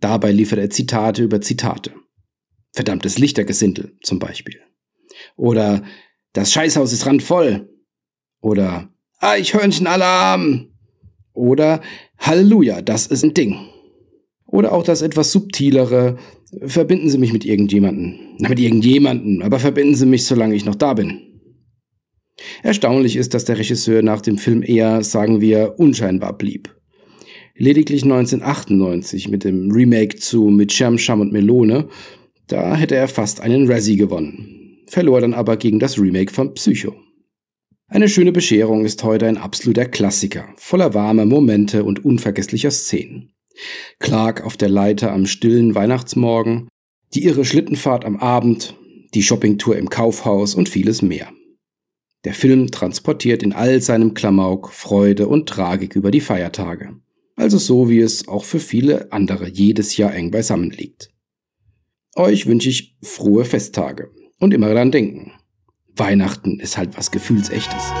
Dabei 0.00 0.32
liefert 0.32 0.58
er 0.58 0.70
Zitate 0.70 1.22
über 1.22 1.40
Zitate. 1.40 1.92
Verdammtes 2.72 3.18
Lichtergesindel 3.18 3.96
zum 4.02 4.18
Beispiel. 4.18 4.60
Oder 5.36 5.84
das 6.32 6.52
Scheißhaus 6.52 6.92
ist 6.92 7.06
randvoll. 7.06 7.70
Oder 8.40 8.92
Eichhörnchenalarm. 9.20 10.72
Oder 11.34 11.82
Halleluja, 12.18 12.82
das 12.82 13.06
ist 13.06 13.22
ein 13.22 13.32
Ding. 13.32 13.68
Oder 14.50 14.72
auch 14.72 14.82
das 14.82 15.02
etwas 15.02 15.30
subtilere, 15.30 16.16
verbinden 16.66 17.10
Sie 17.10 17.18
mich 17.18 17.32
mit 17.32 17.44
irgendjemanden. 17.44 18.36
Na, 18.38 18.48
mit 18.48 18.58
irgendjemanden, 18.58 19.42
aber 19.42 19.58
verbinden 19.58 19.94
Sie 19.94 20.06
mich, 20.06 20.24
solange 20.24 20.54
ich 20.54 20.64
noch 20.64 20.74
da 20.74 20.94
bin. 20.94 21.20
Erstaunlich 22.62 23.16
ist, 23.16 23.34
dass 23.34 23.44
der 23.44 23.58
Regisseur 23.58 24.02
nach 24.02 24.22
dem 24.22 24.38
Film 24.38 24.62
eher, 24.62 25.02
sagen 25.02 25.40
wir, 25.40 25.74
unscheinbar 25.78 26.36
blieb. 26.36 26.74
Lediglich 27.56 28.04
1998 28.04 29.28
mit 29.28 29.44
dem 29.44 29.70
Remake 29.70 30.16
zu 30.16 30.44
Mit 30.44 30.72
Schirm, 30.72 30.96
Scham 30.96 31.20
und 31.20 31.32
Melone, 31.32 31.88
da 32.46 32.76
hätte 32.76 32.94
er 32.94 33.08
fast 33.08 33.40
einen 33.40 33.70
Razzie 33.70 33.96
gewonnen. 33.96 34.78
Verlor 34.86 35.20
dann 35.20 35.34
aber 35.34 35.56
gegen 35.56 35.78
das 35.78 35.98
Remake 35.98 36.32
von 36.32 36.54
Psycho. 36.54 36.94
Eine 37.88 38.08
schöne 38.08 38.32
Bescherung 38.32 38.84
ist 38.84 39.02
heute 39.02 39.26
ein 39.26 39.36
absoluter 39.36 39.86
Klassiker, 39.86 40.48
voller 40.56 40.94
warmer 40.94 41.26
Momente 41.26 41.84
und 41.84 42.04
unvergesslicher 42.04 42.70
Szenen. 42.70 43.32
Clark 43.98 44.44
auf 44.44 44.56
der 44.56 44.68
Leiter 44.68 45.12
am 45.12 45.26
stillen 45.26 45.74
Weihnachtsmorgen, 45.74 46.68
die 47.14 47.24
irre 47.24 47.44
Schlittenfahrt 47.44 48.04
am 48.04 48.16
Abend, 48.16 48.74
die 49.14 49.22
Shoppingtour 49.22 49.76
im 49.76 49.88
Kaufhaus 49.88 50.54
und 50.54 50.68
vieles 50.68 51.02
mehr. 51.02 51.32
Der 52.24 52.34
Film 52.34 52.70
transportiert 52.70 53.42
in 53.42 53.52
all 53.52 53.80
seinem 53.80 54.14
Klamauk 54.14 54.72
Freude 54.72 55.28
und 55.28 55.48
Tragik 55.48 55.94
über 55.94 56.10
die 56.10 56.20
Feiertage. 56.20 56.96
Also 57.36 57.58
so, 57.58 57.88
wie 57.88 58.00
es 58.00 58.26
auch 58.26 58.44
für 58.44 58.58
viele 58.58 59.12
andere 59.12 59.48
jedes 59.48 59.96
Jahr 59.96 60.14
eng 60.14 60.30
beisammen 60.30 60.70
liegt. 60.70 61.10
Euch 62.16 62.46
wünsche 62.46 62.68
ich 62.68 62.96
frohe 63.00 63.44
Festtage 63.44 64.10
und 64.40 64.52
immer 64.52 64.68
daran 64.68 64.90
denken. 64.90 65.32
Weihnachten 65.94 66.58
ist 66.58 66.76
halt 66.76 66.98
was 66.98 67.12
Gefühlsechtes. 67.12 67.92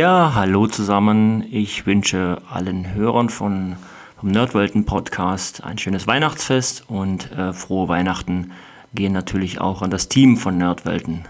Ja, 0.00 0.32
hallo 0.34 0.66
zusammen. 0.66 1.44
Ich 1.50 1.84
wünsche 1.84 2.40
allen 2.48 2.94
Hörern 2.94 3.28
von, 3.28 3.76
vom 4.18 4.30
Nerdwelten 4.30 4.86
Podcast 4.86 5.62
ein 5.62 5.76
schönes 5.76 6.06
Weihnachtsfest 6.06 6.84
und 6.88 7.30
äh, 7.32 7.52
frohe 7.52 7.86
Weihnachten 7.88 8.52
gehen 8.94 9.12
natürlich 9.12 9.60
auch 9.60 9.82
an 9.82 9.90
das 9.90 10.08
Team 10.08 10.38
von 10.38 10.56
Nerdwelten. 10.56 11.26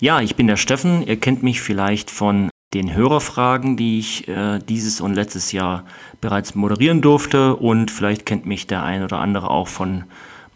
Ja, 0.00 0.20
ich 0.20 0.34
bin 0.34 0.48
der 0.48 0.56
Steffen. 0.56 1.06
Ihr 1.06 1.20
kennt 1.20 1.44
mich 1.44 1.60
vielleicht 1.60 2.10
von 2.10 2.50
den 2.74 2.92
Hörerfragen, 2.92 3.76
die 3.76 4.00
ich 4.00 4.26
äh, 4.26 4.58
dieses 4.58 5.00
und 5.00 5.14
letztes 5.14 5.52
Jahr 5.52 5.84
bereits 6.20 6.56
moderieren 6.56 7.02
durfte 7.02 7.54
und 7.54 7.92
vielleicht 7.92 8.26
kennt 8.26 8.46
mich 8.46 8.66
der 8.66 8.82
ein 8.82 9.04
oder 9.04 9.20
andere 9.20 9.48
auch 9.48 9.68
von 9.68 10.02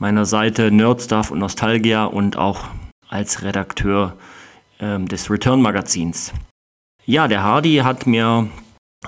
meiner 0.01 0.25
Seite 0.25 0.73
Nerdstuff 0.73 1.31
und 1.31 1.39
Nostalgia 1.39 2.07
und 2.07 2.37
auch 2.37 2.65
als 3.09 3.45
Redakteur 3.45 4.17
äh, 4.81 4.99
des 4.99 5.31
Return 5.31 5.63
Magazins. 5.63 6.33
Ja, 7.09 7.29
der 7.29 7.45
Hardy 7.45 7.77
hat 7.85 8.09
mir 8.09 8.49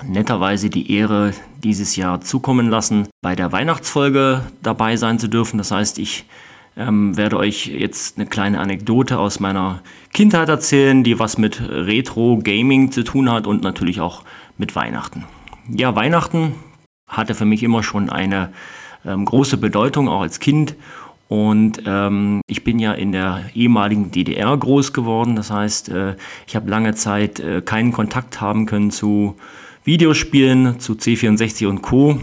netterweise 0.03 0.69
die 0.69 0.89
Ehre 0.95 1.33
dieses 1.61 1.97
Jahr 1.97 2.21
zukommen 2.21 2.69
lassen, 2.69 3.09
bei 3.21 3.35
der 3.35 3.51
Weihnachtsfolge 3.51 4.41
dabei 4.63 4.95
sein 4.95 5.19
zu 5.19 5.27
dürfen. 5.27 5.57
Das 5.57 5.71
heißt, 5.71 5.99
ich 5.99 6.23
ähm, 6.77 7.17
werde 7.17 7.35
euch 7.35 7.67
jetzt 7.67 8.17
eine 8.17 8.25
kleine 8.25 8.61
Anekdote 8.61 9.19
aus 9.19 9.41
meiner 9.41 9.81
Kindheit 10.13 10.47
erzählen, 10.47 11.03
die 11.03 11.19
was 11.19 11.37
mit 11.37 11.61
Retro-Gaming 11.61 12.93
zu 12.93 13.03
tun 13.03 13.29
hat 13.29 13.45
und 13.45 13.63
natürlich 13.63 13.99
auch 13.99 14.23
mit 14.57 14.77
Weihnachten. 14.77 15.25
Ja, 15.67 15.93
Weihnachten 15.93 16.53
hatte 17.05 17.35
für 17.35 17.43
mich 17.43 17.63
immer 17.63 17.83
schon 17.83 18.09
eine 18.09 18.53
ähm, 19.05 19.25
große 19.25 19.57
Bedeutung, 19.57 20.07
auch 20.07 20.21
als 20.21 20.39
Kind. 20.39 20.75
Und 21.29 21.83
ähm, 21.85 22.41
ich 22.47 22.63
bin 22.63 22.79
ja 22.79 22.91
in 22.91 23.11
der 23.11 23.45
ehemaligen 23.53 24.09
DDR 24.09 24.57
groß 24.57 24.93
geworden. 24.93 25.35
Das 25.35 25.51
heißt, 25.51 25.89
äh, 25.89 26.15
ich 26.47 26.55
habe 26.55 26.69
lange 26.69 26.95
Zeit 26.95 27.39
äh, 27.39 27.61
keinen 27.61 27.91
Kontakt 27.93 28.41
haben 28.41 28.65
können 28.65 28.89
zu 28.89 29.35
Videospielen, 29.83 30.79
zu 30.79 30.93
C64 30.93 31.67
und 31.67 31.83
Co. 31.83 32.19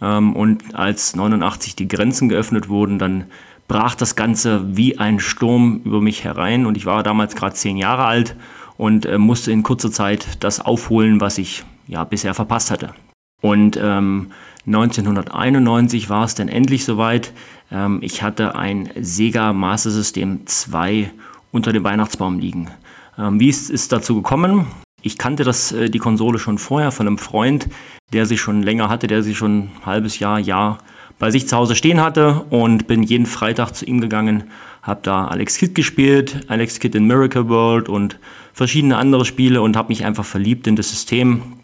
Ähm, 0.00 0.34
und 0.34 0.74
als 0.74 1.14
89 1.14 1.76
die 1.76 1.86
Grenzen 1.86 2.30
geöffnet 2.30 2.70
wurden, 2.70 2.98
dann 2.98 3.24
brach 3.68 3.94
das 3.94 4.16
Ganze 4.16 4.74
wie 4.74 4.98
ein 4.98 5.20
Sturm 5.20 5.82
über 5.84 6.00
mich 6.00 6.24
herein. 6.24 6.64
Und 6.64 6.78
ich 6.78 6.86
war 6.86 7.02
damals 7.02 7.36
gerade 7.36 7.54
zehn 7.54 7.76
Jahre 7.76 8.06
alt 8.06 8.36
und 8.78 9.04
äh, 9.04 9.18
musste 9.18 9.52
in 9.52 9.64
kurzer 9.64 9.92
Zeit 9.92 10.42
das 10.42 10.60
aufholen, 10.60 11.20
was 11.20 11.36
ich 11.36 11.62
ja 11.88 12.04
bisher 12.04 12.32
verpasst 12.32 12.70
hatte. 12.70 12.94
Und 13.42 13.78
ähm, 13.80 14.32
1991 14.66 16.08
war 16.08 16.24
es 16.24 16.34
dann 16.34 16.48
endlich 16.48 16.84
soweit. 16.84 17.32
Ähm, 17.70 17.98
ich 18.02 18.22
hatte 18.22 18.54
ein 18.54 18.90
Sega 19.00 19.52
Master 19.52 19.90
System 19.90 20.46
2 20.46 21.12
unter 21.52 21.72
dem 21.72 21.84
Weihnachtsbaum 21.84 22.38
liegen. 22.38 22.70
Ähm, 23.18 23.40
wie 23.40 23.48
ist 23.48 23.70
es 23.70 23.88
dazu 23.88 24.16
gekommen? 24.16 24.66
Ich 25.02 25.18
kannte 25.18 25.44
das, 25.44 25.72
äh, 25.72 25.88
die 25.88 25.98
Konsole 25.98 26.38
schon 26.38 26.58
vorher 26.58 26.90
von 26.90 27.06
einem 27.06 27.18
Freund, 27.18 27.68
der 28.12 28.26
sie 28.26 28.38
schon 28.38 28.62
länger 28.62 28.88
hatte, 28.88 29.06
der 29.06 29.22
sie 29.22 29.34
schon 29.34 29.58
ein 29.58 29.70
halbes 29.84 30.18
Jahr, 30.18 30.38
Jahr 30.38 30.78
bei 31.18 31.30
sich 31.30 31.48
zu 31.48 31.56
Hause 31.56 31.76
stehen 31.76 32.00
hatte 32.00 32.44
und 32.50 32.86
bin 32.86 33.02
jeden 33.02 33.26
Freitag 33.26 33.72
zu 33.72 33.86
ihm 33.86 34.00
gegangen, 34.00 34.44
habe 34.82 35.00
da 35.02 35.26
Alex 35.28 35.56
Kidd 35.56 35.74
gespielt, 35.74 36.44
Alex 36.48 36.78
Kidd 36.78 36.96
in 36.96 37.06
Miracle 37.06 37.48
World 37.48 37.88
und 37.88 38.18
verschiedene 38.52 38.96
andere 38.96 39.24
Spiele 39.24 39.62
und 39.62 39.76
habe 39.76 39.88
mich 39.88 40.04
einfach 40.04 40.24
verliebt 40.24 40.66
in 40.66 40.76
das 40.76 40.90
System 40.90 41.60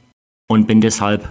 und 0.48 0.66
bin 0.66 0.80
deshalb 0.80 1.28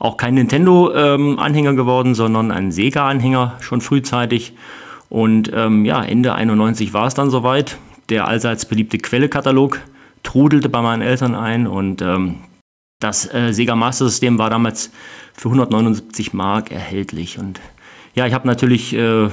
auch 0.00 0.16
kein 0.16 0.34
Nintendo-Anhänger 0.34 1.70
ähm, 1.70 1.76
geworden, 1.76 2.14
sondern 2.16 2.50
ein 2.50 2.72
Sega-Anhänger 2.72 3.58
schon 3.60 3.80
frühzeitig. 3.80 4.54
Und 5.08 5.52
ähm, 5.54 5.84
ja, 5.84 6.02
Ende 6.02 6.34
91 6.34 6.92
war 6.92 7.06
es 7.06 7.14
dann 7.14 7.30
soweit. 7.30 7.76
Der 8.08 8.26
allseits 8.26 8.64
beliebte 8.64 8.98
Quellekatalog 8.98 9.80
trudelte 10.24 10.68
bei 10.68 10.82
meinen 10.82 11.02
Eltern 11.02 11.34
ein 11.34 11.66
und 11.66 12.02
ähm, 12.02 12.36
das 12.98 13.32
äh, 13.32 13.52
Sega 13.52 13.76
Master 13.76 14.06
System 14.06 14.38
war 14.38 14.50
damals 14.50 14.90
für 15.32 15.48
179 15.48 16.32
Mark 16.34 16.70
erhältlich. 16.70 17.38
Und 17.38 17.60
ja, 18.14 18.26
ich 18.26 18.34
habe 18.34 18.46
natürlich 18.46 18.94
äh, 18.94 19.28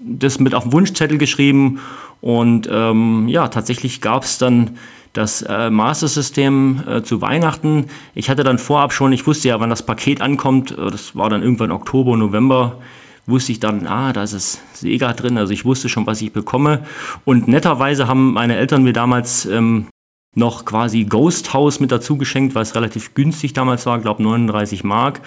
das 0.00 0.40
mit 0.40 0.54
auf 0.54 0.64
den 0.64 0.72
Wunschzettel 0.72 1.18
geschrieben 1.18 1.80
und 2.20 2.68
ähm, 2.70 3.28
ja, 3.28 3.48
tatsächlich 3.48 4.00
gab 4.00 4.24
es 4.24 4.38
dann 4.38 4.78
das 5.16 5.42
äh, 5.42 5.70
Master 5.70 6.08
System 6.08 6.82
äh, 6.86 7.02
zu 7.02 7.20
Weihnachten. 7.20 7.86
Ich 8.14 8.28
hatte 8.30 8.44
dann 8.44 8.58
vorab 8.58 8.92
schon, 8.92 9.12
ich 9.12 9.26
wusste 9.26 9.48
ja, 9.48 9.60
wann 9.60 9.70
das 9.70 9.84
Paket 9.84 10.20
ankommt, 10.20 10.72
äh, 10.72 10.90
das 10.90 11.16
war 11.16 11.30
dann 11.30 11.42
irgendwann 11.42 11.70
Oktober, 11.70 12.16
November, 12.16 12.78
wusste 13.26 13.52
ich 13.52 13.60
dann, 13.60 13.86
ah, 13.86 14.12
da 14.12 14.22
ist 14.22 14.32
es 14.32 14.60
Sega 14.74 15.12
drin, 15.12 15.38
also 15.38 15.52
ich 15.52 15.64
wusste 15.64 15.88
schon, 15.88 16.06
was 16.06 16.22
ich 16.22 16.32
bekomme. 16.32 16.84
Und 17.24 17.48
netterweise 17.48 18.06
haben 18.06 18.32
meine 18.32 18.56
Eltern 18.56 18.82
mir 18.82 18.92
damals 18.92 19.46
ähm, 19.46 19.88
noch 20.34 20.64
quasi 20.64 21.04
Ghost 21.04 21.54
House 21.54 21.80
mit 21.80 21.90
dazu 21.90 22.16
geschenkt, 22.16 22.54
weil 22.54 22.62
es 22.62 22.74
relativ 22.74 23.14
günstig 23.14 23.52
damals 23.52 23.86
war, 23.86 23.98
glaube 23.98 24.22
39 24.22 24.84
Mark. 24.84 25.20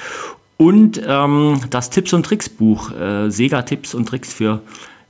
Und 0.57 1.01
ähm, 1.05 1.61
das 1.69 1.89
Tipps 1.89 2.13
und 2.13 2.25
Tricks 2.25 2.49
Buch, 2.49 2.91
äh, 2.91 3.29
Sega 3.29 3.61
Tipps 3.63 3.93
und 3.93 4.07
Tricks 4.07 4.33
für 4.33 4.61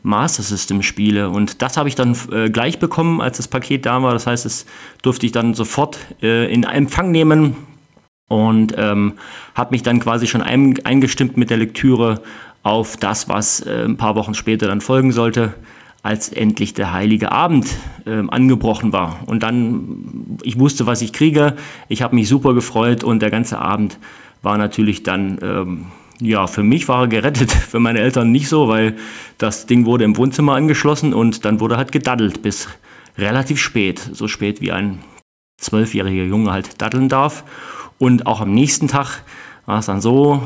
Master 0.03 0.43
System 0.43 0.81
Spiele. 0.81 1.29
Und 1.29 1.61
das 1.61 1.77
habe 1.77 1.89
ich 1.89 1.95
dann 1.95 2.15
äh, 2.31 2.49
gleich 2.49 2.79
bekommen, 2.79 3.21
als 3.21 3.37
das 3.37 3.47
Paket 3.47 3.85
da 3.85 4.01
war. 4.01 4.13
Das 4.13 4.27
heißt, 4.27 4.45
es 4.45 4.65
durfte 5.01 5.25
ich 5.25 5.31
dann 5.31 5.53
sofort 5.53 5.97
äh, 6.21 6.51
in 6.51 6.63
Empfang 6.63 7.11
nehmen 7.11 7.55
und 8.27 8.75
ähm, 8.77 9.13
habe 9.55 9.71
mich 9.71 9.83
dann 9.83 9.99
quasi 9.99 10.27
schon 10.27 10.41
ein, 10.41 10.83
eingestimmt 10.85 11.37
mit 11.37 11.49
der 11.49 11.57
Lektüre 11.57 12.21
auf 12.63 12.97
das, 12.97 13.27
was 13.27 13.61
äh, 13.61 13.85
ein 13.85 13.97
paar 13.97 14.15
Wochen 14.15 14.33
später 14.33 14.67
dann 14.67 14.81
folgen 14.81 15.11
sollte 15.11 15.53
als 16.01 16.29
endlich 16.29 16.73
der 16.73 16.93
heilige 16.93 17.31
Abend 17.31 17.67
äh, 18.05 18.23
angebrochen 18.29 18.93
war. 18.93 19.19
Und 19.25 19.43
dann, 19.43 20.37
ich 20.43 20.57
wusste, 20.57 20.85
was 20.85 21.01
ich 21.01 21.11
kriege, 21.11 21.55
ich 21.89 22.01
habe 22.01 22.15
mich 22.15 22.29
super 22.29 22.53
gefreut 22.53 23.03
und 23.03 23.21
der 23.21 23.29
ganze 23.29 23.59
Abend 23.59 23.99
war 24.41 24.57
natürlich 24.57 25.03
dann, 25.03 25.39
ähm, 25.41 25.85
ja, 26.19 26.47
für 26.47 26.63
mich 26.63 26.87
war 26.87 27.03
er 27.03 27.07
gerettet, 27.07 27.51
für 27.69 27.79
meine 27.79 27.99
Eltern 27.99 28.31
nicht 28.31 28.49
so, 28.49 28.67
weil 28.67 28.95
das 29.37 29.65
Ding 29.65 29.85
wurde 29.85 30.03
im 30.03 30.17
Wohnzimmer 30.17 30.53
angeschlossen 30.55 31.13
und 31.13 31.45
dann 31.45 31.59
wurde 31.59 31.77
halt 31.77 31.91
gedaddelt 31.91 32.41
bis 32.41 32.67
relativ 33.17 33.59
spät, 33.59 33.99
so 34.13 34.27
spät 34.27 34.61
wie 34.61 34.71
ein 34.71 34.99
zwölfjähriger 35.57 36.23
Junge 36.23 36.51
halt 36.51 36.81
daddeln 36.81 37.09
darf. 37.09 37.43
Und 37.97 38.25
auch 38.25 38.39
am 38.41 38.53
nächsten 38.53 38.87
Tag 38.87 39.23
war 39.65 39.79
es 39.79 39.87
dann 39.87 40.01
so, 40.01 40.41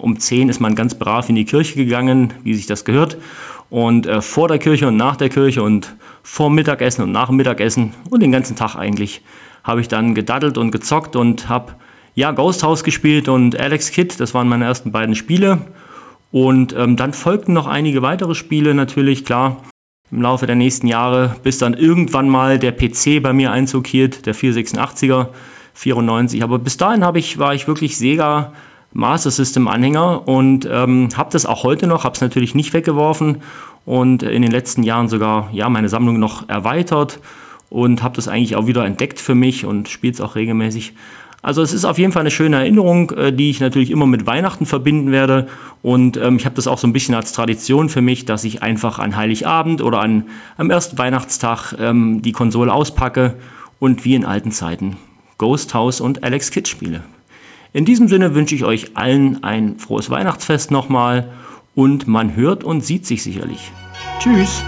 um 0.00 0.18
10 0.18 0.48
ist 0.48 0.60
man 0.60 0.74
ganz 0.74 0.94
brav 0.94 1.28
in 1.28 1.34
die 1.34 1.44
Kirche 1.44 1.76
gegangen, 1.76 2.32
wie 2.42 2.54
sich 2.54 2.66
das 2.66 2.84
gehört. 2.84 3.18
Und 3.68 4.06
äh, 4.06 4.22
vor 4.22 4.48
der 4.48 4.58
Kirche 4.58 4.88
und 4.88 4.96
nach 4.96 5.16
der 5.16 5.28
Kirche 5.28 5.62
und 5.62 5.94
vor 6.22 6.50
Mittagessen 6.50 7.02
und 7.02 7.12
nach 7.12 7.28
dem 7.28 7.36
Mittagessen 7.36 7.94
und 8.10 8.22
den 8.22 8.32
ganzen 8.32 8.56
Tag 8.56 8.76
eigentlich 8.76 9.22
habe 9.62 9.80
ich 9.80 9.88
dann 9.88 10.14
gedaddelt 10.14 10.58
und 10.58 10.70
gezockt 10.70 11.16
und 11.16 11.48
habe 11.48 11.74
ja 12.16 12.32
Ghost 12.32 12.64
House 12.64 12.82
gespielt 12.82 13.28
und 13.28 13.60
Alex 13.60 13.92
Kidd. 13.92 14.14
Das 14.18 14.34
waren 14.34 14.48
meine 14.48 14.64
ersten 14.64 14.90
beiden 14.90 15.14
Spiele. 15.14 15.58
Und 16.32 16.74
ähm, 16.76 16.96
dann 16.96 17.12
folgten 17.12 17.52
noch 17.52 17.68
einige 17.68 18.02
weitere 18.02 18.34
Spiele 18.34 18.74
natürlich, 18.74 19.24
klar, 19.24 19.62
im 20.10 20.22
Laufe 20.22 20.46
der 20.46 20.56
nächsten 20.56 20.88
Jahre, 20.88 21.36
bis 21.42 21.58
dann 21.58 21.74
irgendwann 21.74 22.28
mal 22.28 22.58
der 22.58 22.72
PC 22.72 23.22
bei 23.22 23.32
mir 23.32 23.52
Einzug 23.52 23.86
hielt, 23.86 24.26
der 24.26 24.34
486er, 24.34 25.28
94. 25.74 26.42
Aber 26.42 26.58
bis 26.58 26.76
dahin 26.76 27.04
ich, 27.14 27.38
war 27.38 27.54
ich 27.54 27.68
wirklich 27.68 27.96
Sega 27.96 28.52
Master 28.92 29.30
System 29.30 29.68
Anhänger 29.68 30.26
und 30.26 30.66
ähm, 30.70 31.10
habe 31.16 31.30
das 31.30 31.44
auch 31.44 31.64
heute 31.64 31.86
noch, 31.86 32.04
habe 32.04 32.14
es 32.14 32.20
natürlich 32.22 32.54
nicht 32.54 32.72
weggeworfen 32.72 33.42
und 33.84 34.22
in 34.22 34.42
den 34.42 34.50
letzten 34.50 34.82
Jahren 34.82 35.08
sogar 35.08 35.50
ja 35.52 35.68
meine 35.68 35.90
Sammlung 35.90 36.18
noch 36.18 36.48
erweitert 36.48 37.20
und 37.68 38.02
habe 38.02 38.16
das 38.16 38.26
eigentlich 38.26 38.56
auch 38.56 38.66
wieder 38.66 38.86
entdeckt 38.86 39.20
für 39.20 39.34
mich 39.34 39.66
und 39.66 39.88
spiele 39.88 40.14
es 40.14 40.20
auch 40.20 40.34
regelmäßig. 40.34 40.94
Also 41.46 41.62
es 41.62 41.72
ist 41.72 41.84
auf 41.84 41.96
jeden 41.96 42.10
Fall 42.10 42.22
eine 42.22 42.32
schöne 42.32 42.56
Erinnerung, 42.56 43.12
äh, 43.12 43.32
die 43.32 43.50
ich 43.50 43.60
natürlich 43.60 43.92
immer 43.92 44.08
mit 44.08 44.26
Weihnachten 44.26 44.66
verbinden 44.66 45.12
werde. 45.12 45.46
Und 45.80 46.16
ähm, 46.16 46.38
ich 46.38 46.44
habe 46.44 46.56
das 46.56 46.66
auch 46.66 46.76
so 46.76 46.88
ein 46.88 46.92
bisschen 46.92 47.14
als 47.14 47.32
Tradition 47.32 47.88
für 47.88 48.00
mich, 48.00 48.24
dass 48.24 48.42
ich 48.42 48.64
einfach 48.64 48.98
an 48.98 49.14
Heiligabend 49.14 49.80
oder 49.80 50.00
an, 50.00 50.24
am 50.56 50.70
ersten 50.70 50.98
Weihnachtstag 50.98 51.76
ähm, 51.78 52.20
die 52.20 52.32
Konsole 52.32 52.72
auspacke 52.72 53.34
und 53.78 54.04
wie 54.04 54.16
in 54.16 54.24
alten 54.24 54.50
Zeiten 54.50 54.96
Ghost 55.38 55.72
House 55.72 56.00
und 56.00 56.24
Alex 56.24 56.50
Kidd 56.50 56.68
spiele. 56.68 57.04
In 57.72 57.84
diesem 57.84 58.08
Sinne 58.08 58.34
wünsche 58.34 58.56
ich 58.56 58.64
euch 58.64 58.96
allen 58.96 59.44
ein 59.44 59.78
frohes 59.78 60.10
Weihnachtsfest 60.10 60.72
nochmal 60.72 61.30
und 61.76 62.08
man 62.08 62.34
hört 62.34 62.64
und 62.64 62.84
sieht 62.84 63.06
sich 63.06 63.22
sicherlich. 63.22 63.70
Tschüss! 64.18 64.64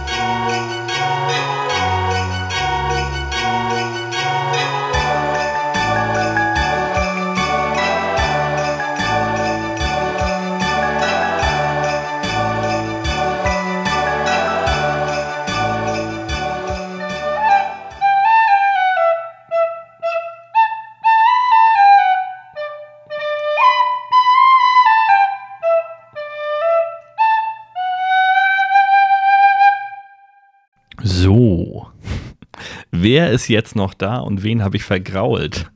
Wer 33.09 33.31
ist 33.31 33.49
jetzt 33.49 33.75
noch 33.75 33.95
da 33.95 34.19
und 34.19 34.43
wen 34.43 34.63
habe 34.63 34.77
ich 34.77 34.85
vergrault 34.85 35.71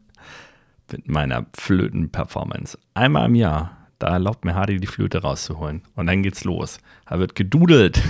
mit 0.90 1.08
meiner 1.08 1.46
Flöten-Performance? 1.56 2.78
Einmal 2.92 3.24
im 3.24 3.36
Jahr, 3.36 3.88
da 3.98 4.08
erlaubt 4.08 4.44
mir 4.44 4.54
Hardy 4.54 4.78
die 4.78 4.86
Flöte 4.86 5.22
rauszuholen. 5.22 5.80
Und 5.94 6.08
dann 6.08 6.22
geht's 6.22 6.44
los. 6.44 6.78
Da 7.06 7.18
wird 7.18 7.34
gedudelt. 7.34 8.02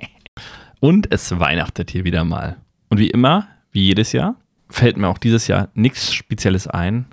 und 0.80 1.12
es 1.12 1.38
weihnachtet 1.38 1.92
hier 1.92 2.02
wieder 2.02 2.24
mal. 2.24 2.56
Und 2.88 2.98
wie 2.98 3.10
immer, 3.10 3.46
wie 3.70 3.84
jedes 3.84 4.10
Jahr, 4.10 4.34
fällt 4.68 4.96
mir 4.96 5.06
auch 5.06 5.18
dieses 5.18 5.46
Jahr 5.46 5.68
nichts 5.74 6.12
Spezielles 6.12 6.66
ein, 6.66 7.06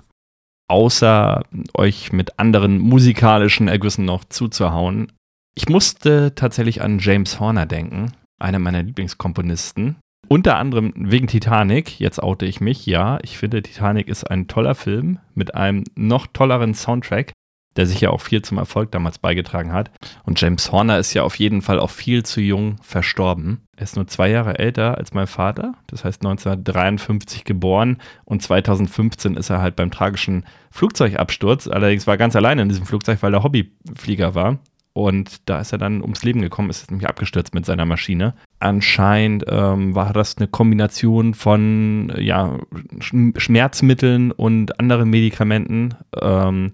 außer 0.66 1.44
euch 1.74 2.12
mit 2.12 2.40
anderen 2.40 2.78
musikalischen 2.80 3.68
Ergüssen 3.68 4.04
noch 4.04 4.24
zuzuhauen. 4.24 5.12
Ich 5.54 5.68
musste 5.68 6.34
tatsächlich 6.34 6.82
an 6.82 6.98
James 6.98 7.38
Horner 7.38 7.66
denken, 7.66 8.10
einer 8.40 8.58
meiner 8.58 8.82
Lieblingskomponisten, 8.82 9.98
unter 10.28 10.56
anderem 10.56 10.92
wegen 10.96 11.26
Titanic, 11.26 12.00
jetzt 12.00 12.22
oute 12.22 12.46
ich 12.46 12.60
mich, 12.60 12.86
ja, 12.86 13.18
ich 13.22 13.38
finde 13.38 13.62
Titanic 13.62 14.08
ist 14.08 14.24
ein 14.24 14.48
toller 14.48 14.74
Film 14.74 15.18
mit 15.34 15.54
einem 15.54 15.84
noch 15.94 16.26
tolleren 16.26 16.74
Soundtrack, 16.74 17.32
der 17.76 17.86
sich 17.86 18.00
ja 18.00 18.10
auch 18.10 18.20
viel 18.20 18.42
zum 18.42 18.58
Erfolg 18.58 18.90
damals 18.90 19.18
beigetragen 19.18 19.72
hat. 19.72 19.90
Und 20.24 20.40
James 20.40 20.72
Horner 20.72 20.98
ist 20.98 21.14
ja 21.14 21.22
auf 21.22 21.36
jeden 21.36 21.62
Fall 21.62 21.78
auch 21.78 21.90
viel 21.90 22.24
zu 22.24 22.40
jung 22.40 22.76
verstorben. 22.82 23.62
Er 23.76 23.84
ist 23.84 23.96
nur 23.96 24.06
zwei 24.06 24.30
Jahre 24.30 24.58
älter 24.58 24.96
als 24.96 25.12
mein 25.12 25.26
Vater, 25.26 25.74
das 25.86 26.04
heißt 26.04 26.22
1953 26.24 27.44
geboren 27.44 27.98
und 28.24 28.42
2015 28.42 29.36
ist 29.36 29.50
er 29.50 29.60
halt 29.60 29.76
beim 29.76 29.90
tragischen 29.90 30.44
Flugzeugabsturz, 30.70 31.68
allerdings 31.68 32.06
war 32.06 32.14
er 32.14 32.18
ganz 32.18 32.34
alleine 32.34 32.62
in 32.62 32.68
diesem 32.68 32.86
Flugzeug, 32.86 33.22
weil 33.22 33.34
er 33.34 33.42
Hobbyflieger 33.42 34.34
war 34.34 34.58
und 34.96 35.42
da 35.44 35.60
ist 35.60 35.72
er 35.72 35.78
dann 35.78 36.00
ums 36.00 36.22
Leben 36.24 36.40
gekommen, 36.40 36.70
ist 36.70 36.90
nämlich 36.90 37.06
abgestürzt 37.06 37.54
mit 37.54 37.66
seiner 37.66 37.84
Maschine. 37.84 38.32
Anscheinend 38.60 39.44
ähm, 39.46 39.94
war 39.94 40.14
das 40.14 40.38
eine 40.38 40.48
Kombination 40.48 41.34
von 41.34 42.10
ja, 42.16 42.58
Schmerzmitteln 43.00 44.32
und 44.32 44.80
anderen 44.80 45.10
Medikamenten, 45.10 45.94
ähm, 46.18 46.72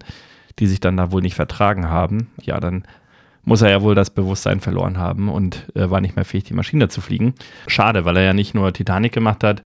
die 0.60 0.68
sich 0.68 0.78
dann 0.78 0.96
da 0.96 1.10
wohl 1.10 1.20
nicht 1.20 1.34
vertragen 1.34 1.90
haben. 1.90 2.28
Ja, 2.40 2.60
dann 2.60 2.84
muss 3.42 3.60
er 3.60 3.70
ja 3.70 3.82
wohl 3.82 3.96
das 3.96 4.10
Bewusstsein 4.10 4.60
verloren 4.60 4.98
haben 4.98 5.28
und 5.28 5.66
äh, 5.74 5.90
war 5.90 6.00
nicht 6.00 6.14
mehr 6.14 6.24
fähig, 6.24 6.44
die 6.44 6.54
Maschine 6.54 6.88
zu 6.88 7.00
fliegen. 7.00 7.34
Schade, 7.66 8.04
weil 8.04 8.16
er 8.18 8.22
ja 8.22 8.34
nicht 8.34 8.54
nur 8.54 8.72
Titanic 8.72 9.10
gemacht 9.10 9.42
hat, 9.42 9.62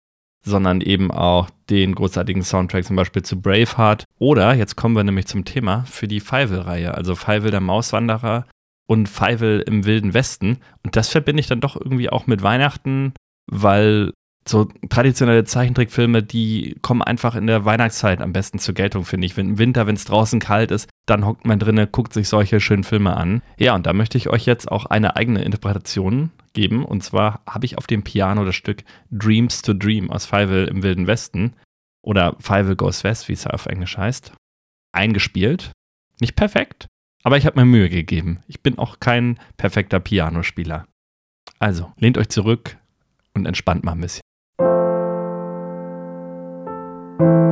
sondern 0.43 0.81
eben 0.81 1.11
auch 1.11 1.49
den 1.69 1.95
großartigen 1.95 2.43
Soundtrack 2.43 2.85
zum 2.85 2.95
Beispiel 2.95 3.21
zu 3.21 3.39
Braveheart. 3.41 4.05
Oder, 4.17 4.53
jetzt 4.53 4.75
kommen 4.75 4.95
wir 4.95 5.03
nämlich 5.03 5.27
zum 5.27 5.45
Thema, 5.45 5.83
für 5.85 6.07
die 6.07 6.19
Feivel-Reihe, 6.19 6.93
also 6.95 7.15
Feivel 7.15 7.51
der 7.51 7.61
Mauswanderer 7.61 8.45
und 8.87 9.07
Feivel 9.07 9.63
im 9.65 9.85
Wilden 9.85 10.13
Westen. 10.13 10.57
Und 10.83 10.95
das 10.95 11.09
verbinde 11.09 11.41
ich 11.41 11.47
dann 11.47 11.61
doch 11.61 11.75
irgendwie 11.75 12.09
auch 12.09 12.27
mit 12.27 12.41
Weihnachten, 12.41 13.13
weil 13.47 14.11
so 14.47 14.67
traditionelle 14.89 15.43
Zeichentrickfilme, 15.43 16.23
die 16.23 16.75
kommen 16.81 17.01
einfach 17.01 17.35
in 17.35 17.47
der 17.47 17.65
Weihnachtszeit 17.65 18.21
am 18.21 18.33
besten 18.33 18.59
zur 18.59 18.73
Geltung, 18.73 19.05
finde 19.05 19.27
ich. 19.27 19.37
Wenn 19.37 19.49
im 19.49 19.57
Winter, 19.59 19.85
wenn 19.85 19.95
es 19.95 20.05
draußen 20.05 20.39
kalt 20.39 20.71
ist, 20.71 20.89
dann 21.05 21.25
hockt 21.25 21.45
man 21.45 21.59
drinnen, 21.59 21.87
guckt 21.91 22.13
sich 22.13 22.27
solche 22.27 22.59
schönen 22.59 22.83
Filme 22.83 23.15
an. 23.15 23.41
Ja, 23.57 23.75
und 23.75 23.85
da 23.85 23.93
möchte 23.93 24.17
ich 24.17 24.29
euch 24.29 24.45
jetzt 24.45 24.71
auch 24.71 24.85
eine 24.85 25.15
eigene 25.15 25.43
Interpretation 25.43 26.31
geben. 26.53 26.83
Und 26.83 27.03
zwar 27.03 27.41
habe 27.47 27.65
ich 27.65 27.77
auf 27.77 27.87
dem 27.87 28.03
Piano 28.03 28.43
das 28.43 28.55
Stück 28.55 28.83
Dreams 29.11 29.61
to 29.61 29.73
Dream 29.73 30.09
aus 30.09 30.25
Fievel 30.25 30.67
im 30.67 30.81
Wilden 30.81 31.07
Westen 31.07 31.53
oder 32.01 32.35
Fievel 32.39 32.75
Goes 32.75 33.03
West, 33.03 33.29
wie 33.29 33.33
es 33.33 33.45
auf 33.45 33.67
Englisch 33.67 33.97
heißt, 33.97 34.33
eingespielt. 34.91 35.71
Nicht 36.19 36.35
perfekt, 36.35 36.87
aber 37.23 37.37
ich 37.37 37.45
habe 37.45 37.59
mir 37.59 37.65
Mühe 37.65 37.89
gegeben. 37.89 38.39
Ich 38.47 38.61
bin 38.61 38.77
auch 38.77 38.99
kein 38.99 39.39
perfekter 39.57 39.99
Pianospieler. 39.99 40.85
Also, 41.59 41.91
lehnt 41.97 42.17
euch 42.17 42.29
zurück 42.29 42.77
und 43.33 43.45
entspannt 43.45 43.83
mal 43.83 43.93
ein 43.93 44.01
bisschen. 44.01 44.20
So, 47.21 47.27
und 47.27 47.50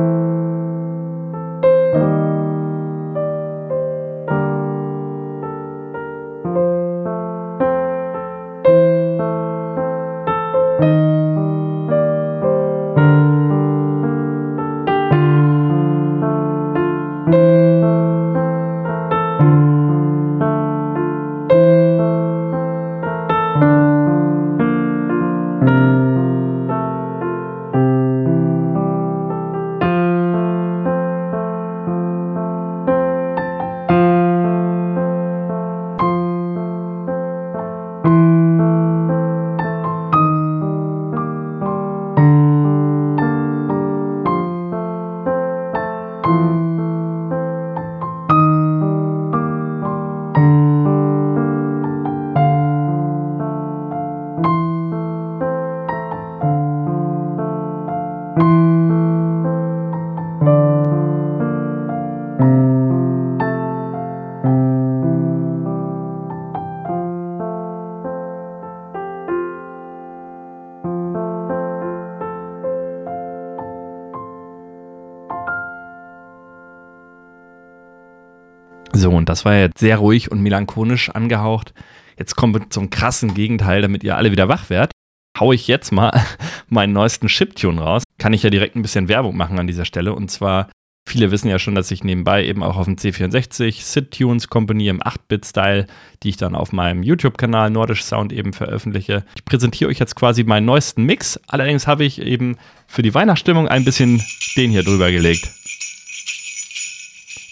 das 79.40 79.46
war 79.46 79.56
jetzt 79.56 79.78
sehr 79.78 79.96
ruhig 79.96 80.30
und 80.30 80.42
melancholisch 80.42 81.08
angehaucht. 81.08 81.72
Jetzt 82.18 82.36
wir 82.36 82.68
zum 82.68 82.90
krassen 82.90 83.32
Gegenteil, 83.32 83.80
damit 83.80 84.04
ihr 84.04 84.18
alle 84.18 84.32
wieder 84.32 84.48
wach 84.48 84.68
werdet. 84.68 84.92
Hau 85.38 85.52
ich 85.52 85.66
jetzt 85.66 85.92
mal 85.92 86.12
meinen 86.68 86.92
neuesten 86.92 87.28
Chiptune 87.28 87.80
raus. 87.80 88.02
Kann 88.18 88.34
ich 88.34 88.42
ja 88.42 88.50
direkt 88.50 88.76
ein 88.76 88.82
bisschen 88.82 89.08
Werbung 89.08 89.38
machen 89.38 89.58
an 89.58 89.66
dieser 89.66 89.86
Stelle. 89.86 90.12
Und 90.12 90.30
zwar, 90.30 90.68
viele 91.08 91.30
wissen 91.30 91.48
ja 91.48 91.58
schon, 91.58 91.74
dass 91.74 91.90
ich 91.90 92.04
nebenbei 92.04 92.44
eben 92.44 92.62
auch 92.62 92.76
auf 92.76 92.84
dem 92.84 92.96
C64 92.96 93.80
SID-Tunes 93.80 94.48
komponiere 94.48 94.96
im 94.96 95.02
8-Bit-Style, 95.02 95.86
die 96.22 96.28
ich 96.28 96.36
dann 96.36 96.54
auf 96.54 96.74
meinem 96.74 97.02
YouTube-Kanal 97.02 97.70
Nordisch 97.70 98.04
Sound 98.04 98.34
eben 98.34 98.52
veröffentliche. 98.52 99.24
Ich 99.36 99.46
präsentiere 99.46 99.88
euch 99.88 99.98
jetzt 99.98 100.16
quasi 100.16 100.44
meinen 100.44 100.66
neuesten 100.66 101.04
Mix. 101.04 101.40
Allerdings 101.46 101.86
habe 101.86 102.04
ich 102.04 102.20
eben 102.20 102.58
für 102.86 103.00
die 103.00 103.14
Weihnachtsstimmung 103.14 103.68
ein 103.68 103.86
bisschen 103.86 104.22
den 104.58 104.70
hier 104.70 104.82
drüber 104.82 105.10
gelegt 105.10 105.48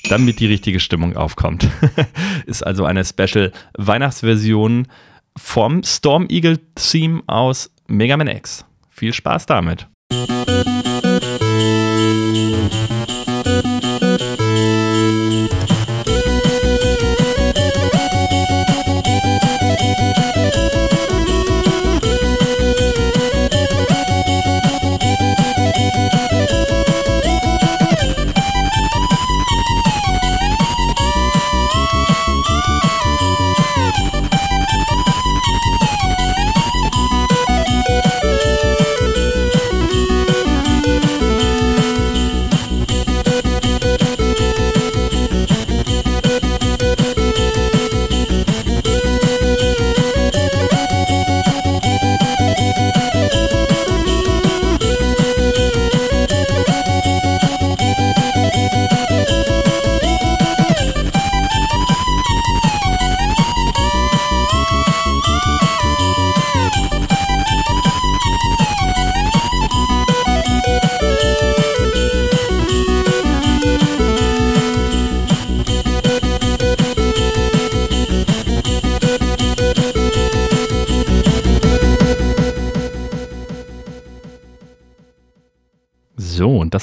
damit 0.08 0.40
die 0.40 0.46
richtige 0.46 0.80
Stimmung 0.80 1.16
aufkommt. 1.16 1.68
Ist 2.46 2.66
also 2.66 2.84
eine 2.84 3.04
Special 3.04 3.52
Weihnachtsversion 3.76 4.86
vom 5.36 5.82
Storm 5.82 6.26
Eagle 6.28 6.58
Theme 6.74 7.22
aus 7.26 7.70
Mega 7.86 8.16
Man 8.16 8.28
X. 8.28 8.64
Viel 8.88 9.12
Spaß 9.12 9.46
damit. 9.46 9.86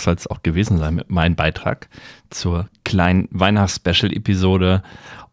Soll 0.06 0.16
es 0.16 0.28
auch 0.28 0.42
gewesen 0.44 0.78
sein 0.78 0.96
mit 0.96 1.10
meinem 1.10 1.36
Beitrag 1.36 1.90
zur 2.30 2.70
kleinen 2.84 3.28
Weihnachts-Special-Episode. 3.32 4.82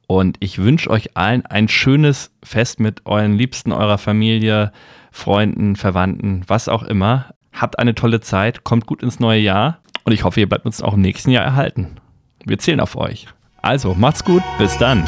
Und 0.06 0.36
ich 0.40 0.58
wünsche 0.58 0.90
euch 0.90 1.16
allen 1.16 1.46
ein 1.46 1.68
schönes 1.68 2.32
Fest 2.42 2.80
mit 2.80 3.06
euren 3.06 3.34
Liebsten, 3.34 3.72
eurer 3.72 3.98
Familie, 3.98 4.72
Freunden, 5.10 5.76
Verwandten, 5.76 6.42
was 6.48 6.68
auch 6.68 6.82
immer. 6.82 7.26
Habt 7.52 7.78
eine 7.78 7.94
tolle 7.94 8.20
Zeit, 8.20 8.64
kommt 8.64 8.86
gut 8.86 9.02
ins 9.02 9.20
neue 9.20 9.40
Jahr 9.40 9.78
und 10.04 10.12
ich 10.12 10.24
hoffe, 10.24 10.40
ihr 10.40 10.48
bleibt 10.48 10.66
uns 10.66 10.82
auch 10.82 10.94
im 10.94 11.00
nächsten 11.02 11.30
Jahr 11.30 11.44
erhalten. 11.44 11.96
Wir 12.44 12.58
zählen 12.58 12.80
auf 12.80 12.96
euch. 12.96 13.28
Also, 13.60 13.94
macht's 13.94 14.24
gut, 14.24 14.42
bis 14.58 14.76
dann. 14.78 15.06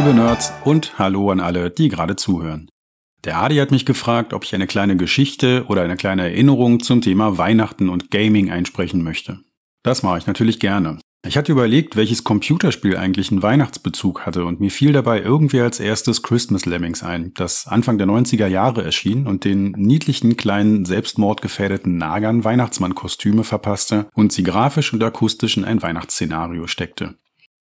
Liebe 0.00 0.14
Nerds 0.14 0.54
und 0.64 0.98
hallo 0.98 1.30
an 1.30 1.40
alle, 1.40 1.68
die 1.68 1.90
gerade 1.90 2.16
zuhören. 2.16 2.70
Der 3.24 3.36
Adi 3.36 3.56
hat 3.56 3.70
mich 3.70 3.84
gefragt, 3.84 4.32
ob 4.32 4.44
ich 4.44 4.54
eine 4.54 4.66
kleine 4.66 4.96
Geschichte 4.96 5.66
oder 5.68 5.82
eine 5.82 5.96
kleine 5.96 6.22
Erinnerung 6.22 6.82
zum 6.82 7.02
Thema 7.02 7.36
Weihnachten 7.36 7.90
und 7.90 8.10
Gaming 8.10 8.50
einsprechen 8.50 9.02
möchte. 9.02 9.40
Das 9.82 10.02
mache 10.02 10.16
ich 10.16 10.26
natürlich 10.26 10.58
gerne. 10.58 10.98
Ich 11.26 11.36
hatte 11.36 11.52
überlegt, 11.52 11.96
welches 11.96 12.24
Computerspiel 12.24 12.96
eigentlich 12.96 13.30
einen 13.30 13.42
Weihnachtsbezug 13.42 14.24
hatte 14.24 14.46
und 14.46 14.58
mir 14.58 14.70
fiel 14.70 14.94
dabei 14.94 15.20
irgendwie 15.20 15.60
als 15.60 15.80
erstes 15.80 16.22
Christmas 16.22 16.64
Lemmings 16.64 17.02
ein, 17.02 17.34
das 17.34 17.66
Anfang 17.66 17.98
der 17.98 18.06
90er 18.06 18.46
Jahre 18.46 18.82
erschien 18.82 19.26
und 19.26 19.44
den 19.44 19.72
niedlichen 19.72 20.38
kleinen 20.38 20.86
selbstmordgefährdeten 20.86 21.98
Nagern 21.98 22.42
Weihnachtsmannkostüme 22.42 23.44
verpasste 23.44 24.08
und 24.14 24.32
sie 24.32 24.44
grafisch 24.44 24.94
und 24.94 25.04
akustisch 25.04 25.58
in 25.58 25.66
ein 25.66 25.82
Weihnachtsszenario 25.82 26.68
steckte. 26.68 27.16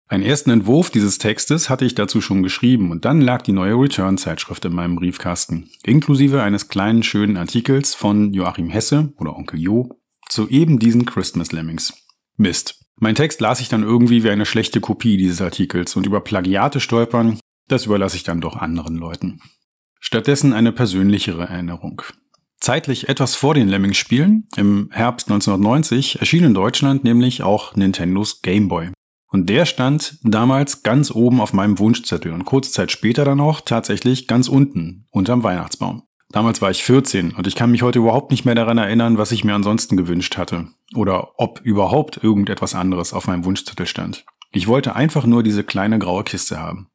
Einen 0.07 0.23
ersten 0.23 0.51
Entwurf 0.51 0.89
dieses 0.89 1.17
Textes 1.17 1.69
hatte 1.69 1.85
ich 1.85 1.95
dazu 1.95 2.21
schon 2.21 2.43
geschrieben 2.43 2.91
und 2.91 3.05
dann 3.05 3.21
lag 3.21 3.41
die 3.41 3.53
neue 3.53 3.73
Return-Zeitschrift 3.73 4.63
in 4.65 4.73
meinem 4.73 4.95
Briefkasten, 4.95 5.69
inklusive 5.83 6.43
eines 6.43 6.67
kleinen 6.67 7.03
schönen 7.03 7.37
Artikels 7.37 7.95
von 7.95 8.33
Joachim 8.33 8.69
Hesse 8.69 9.13
oder 9.17 9.35
Onkel 9.35 9.59
Jo 9.59 9.89
zu 10.29 10.47
eben 10.49 10.79
diesen 10.79 11.05
Christmas 11.05 11.51
Lemmings. 11.51 11.93
Mist. 12.37 12.85
Mein 12.99 13.15
Text 13.15 13.41
las 13.41 13.59
ich 13.59 13.69
dann 13.69 13.83
irgendwie 13.83 14.23
wie 14.23 14.29
eine 14.29 14.45
schlechte 14.45 14.81
Kopie 14.81 15.17
dieses 15.17 15.41
Artikels 15.41 15.95
und 15.95 16.05
über 16.05 16.21
Plagiate 16.21 16.79
stolpern, 16.79 17.39
das 17.67 17.85
überlasse 17.85 18.17
ich 18.17 18.23
dann 18.23 18.41
doch 18.41 18.55
anderen 18.55 18.95
Leuten. 18.95 19.41
Stattdessen 19.99 20.53
eine 20.53 20.71
persönlichere 20.71 21.43
Erinnerung. 21.43 22.01
Zeitlich 22.59 23.09
etwas 23.09 23.35
vor 23.35 23.53
den 23.53 23.67
Lemmings-Spielen, 23.67 24.47
im 24.55 24.89
Herbst 24.91 25.29
1990, 25.29 26.19
erschien 26.19 26.43
in 26.43 26.53
Deutschland 26.53 27.03
nämlich 27.03 27.43
auch 27.43 27.75
Nintendos 27.75 28.41
Game 28.41 28.67
Boy. 28.67 28.91
Und 29.33 29.49
der 29.49 29.65
stand 29.65 30.19
damals 30.21 30.83
ganz 30.83 31.09
oben 31.09 31.41
auf 31.41 31.53
meinem 31.53 31.79
Wunschzettel 31.79 32.31
und 32.31 32.45
kurze 32.45 32.71
Zeit 32.71 32.91
später 32.91 33.25
dann 33.25 33.41
auch 33.41 33.61
tatsächlich 33.61 34.27
ganz 34.27 34.47
unten, 34.47 35.07
unterm 35.09 35.41
Weihnachtsbaum. 35.41 36.03
Damals 36.29 36.61
war 36.61 36.69
ich 36.69 36.83
14 36.83 37.31
und 37.31 37.47
ich 37.47 37.55
kann 37.55 37.71
mich 37.71 37.81
heute 37.81 37.97
überhaupt 37.97 38.29
nicht 38.29 38.45
mehr 38.45 38.53
daran 38.53 38.77
erinnern, 38.77 39.17
was 39.17 39.31
ich 39.31 39.43
mir 39.43 39.55
ansonsten 39.55 39.97
gewünscht 39.97 40.37
hatte. 40.37 40.67
Oder 40.93 41.39
ob 41.39 41.61
überhaupt 41.61 42.23
irgendetwas 42.23 42.75
anderes 42.75 43.11
auf 43.11 43.25
meinem 43.25 43.43
Wunschzettel 43.43 43.87
stand. 43.87 44.23
Ich 44.51 44.67
wollte 44.67 44.95
einfach 44.95 45.25
nur 45.25 45.41
diese 45.41 45.63
kleine 45.63 45.97
graue 45.97 46.23
Kiste 46.23 46.59
haben. 46.59 46.89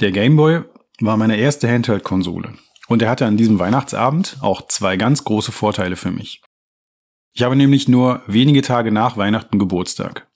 Der 0.00 0.12
Gameboy 0.12 0.60
war 1.00 1.16
meine 1.16 1.38
erste 1.38 1.70
Handheld-Konsole. 1.70 2.52
Und 2.86 3.00
er 3.00 3.08
hatte 3.08 3.24
an 3.24 3.38
diesem 3.38 3.58
Weihnachtsabend 3.58 4.36
auch 4.42 4.68
zwei 4.68 4.98
ganz 4.98 5.24
große 5.24 5.52
Vorteile 5.52 5.96
für 5.96 6.10
mich. 6.10 6.42
Ich 7.32 7.42
habe 7.42 7.56
nämlich 7.56 7.88
nur 7.88 8.20
wenige 8.26 8.60
Tage 8.60 8.92
nach 8.92 9.16
Weihnachten 9.16 9.58
Geburtstag. 9.58 10.28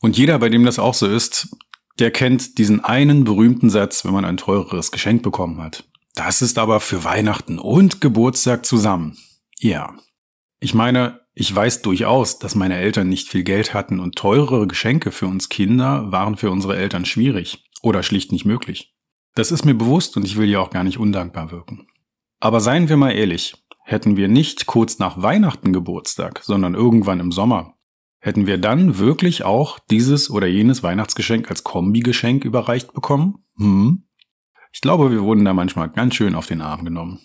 Und 0.00 0.16
jeder, 0.16 0.38
bei 0.38 0.48
dem 0.48 0.64
das 0.64 0.78
auch 0.78 0.94
so 0.94 1.06
ist, 1.06 1.56
der 1.98 2.10
kennt 2.10 2.58
diesen 2.58 2.84
einen 2.84 3.24
berühmten 3.24 3.70
Satz, 3.70 4.04
wenn 4.04 4.12
man 4.12 4.24
ein 4.24 4.36
teureres 4.36 4.92
Geschenk 4.92 5.22
bekommen 5.22 5.60
hat. 5.60 5.84
Das 6.14 6.42
ist 6.42 6.58
aber 6.58 6.80
für 6.80 7.04
Weihnachten 7.04 7.58
und 7.58 8.00
Geburtstag 8.00 8.64
zusammen. 8.66 9.16
Ja. 9.58 9.94
Ich 10.60 10.74
meine, 10.74 11.20
ich 11.34 11.54
weiß 11.54 11.82
durchaus, 11.82 12.38
dass 12.38 12.54
meine 12.54 12.76
Eltern 12.76 13.08
nicht 13.08 13.28
viel 13.28 13.44
Geld 13.44 13.74
hatten 13.74 14.00
und 14.00 14.16
teurere 14.16 14.66
Geschenke 14.66 15.12
für 15.12 15.26
uns 15.26 15.48
Kinder 15.48 16.10
waren 16.10 16.36
für 16.36 16.50
unsere 16.50 16.76
Eltern 16.76 17.04
schwierig 17.04 17.64
oder 17.82 18.02
schlicht 18.02 18.32
nicht 18.32 18.44
möglich. 18.44 18.94
Das 19.34 19.52
ist 19.52 19.64
mir 19.64 19.74
bewusst 19.74 20.16
und 20.16 20.24
ich 20.24 20.36
will 20.36 20.48
ja 20.48 20.58
auch 20.58 20.70
gar 20.70 20.82
nicht 20.82 20.98
undankbar 20.98 21.52
wirken. 21.52 21.86
Aber 22.40 22.60
seien 22.60 22.88
wir 22.88 22.96
mal 22.96 23.12
ehrlich, 23.12 23.54
hätten 23.84 24.16
wir 24.16 24.26
nicht 24.26 24.66
kurz 24.66 24.98
nach 24.98 25.22
Weihnachten 25.22 25.72
Geburtstag, 25.72 26.40
sondern 26.42 26.74
irgendwann 26.74 27.20
im 27.20 27.30
Sommer, 27.30 27.77
hätten 28.20 28.46
wir 28.46 28.58
dann 28.58 28.98
wirklich 28.98 29.44
auch 29.44 29.78
dieses 29.90 30.30
oder 30.30 30.46
jenes 30.46 30.82
Weihnachtsgeschenk 30.82 31.50
als 31.50 31.64
Kombigeschenk 31.64 32.44
überreicht 32.44 32.92
bekommen? 32.92 33.44
Hm? 33.56 34.04
Ich 34.72 34.80
glaube, 34.80 35.10
wir 35.10 35.22
wurden 35.22 35.44
da 35.44 35.54
manchmal 35.54 35.88
ganz 35.88 36.14
schön 36.14 36.34
auf 36.34 36.46
den 36.46 36.60
Arm 36.60 36.84
genommen. 36.84 37.20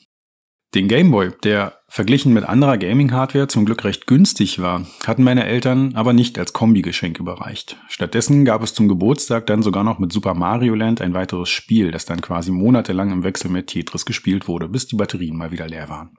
Den 0.74 0.88
Gameboy, 0.88 1.30
der 1.44 1.78
verglichen 1.88 2.34
mit 2.34 2.46
anderer 2.46 2.80
Gaming-Hardware 2.80 3.48
zum 3.48 3.64
Glück 3.64 3.84
recht 3.84 4.08
günstig 4.08 4.60
war, 4.60 4.88
hatten 5.06 5.22
meine 5.22 5.46
Eltern 5.46 5.94
aber 5.94 6.14
nicht 6.14 6.40
als 6.40 6.52
Kombigeschenk 6.52 7.20
überreicht. 7.20 7.78
Stattdessen 7.90 8.44
gab 8.44 8.64
es 8.64 8.74
zum 8.74 8.88
Geburtstag 8.88 9.46
dann 9.46 9.62
sogar 9.62 9.84
noch 9.84 10.00
mit 10.00 10.12
Super 10.12 10.34
Mario 10.34 10.74
Land 10.74 11.00
ein 11.00 11.14
weiteres 11.14 11.50
Spiel, 11.50 11.92
das 11.92 12.06
dann 12.06 12.22
quasi 12.22 12.52
monatelang 12.52 13.12
im 13.12 13.24
Wechsel 13.24 13.52
mit 13.52 13.68
Tetris 13.68 14.04
gespielt 14.04 14.48
wurde, 14.48 14.68
bis 14.68 14.88
die 14.88 14.96
Batterien 14.96 15.38
mal 15.38 15.52
wieder 15.52 15.68
leer 15.68 15.90
waren. 15.90 16.18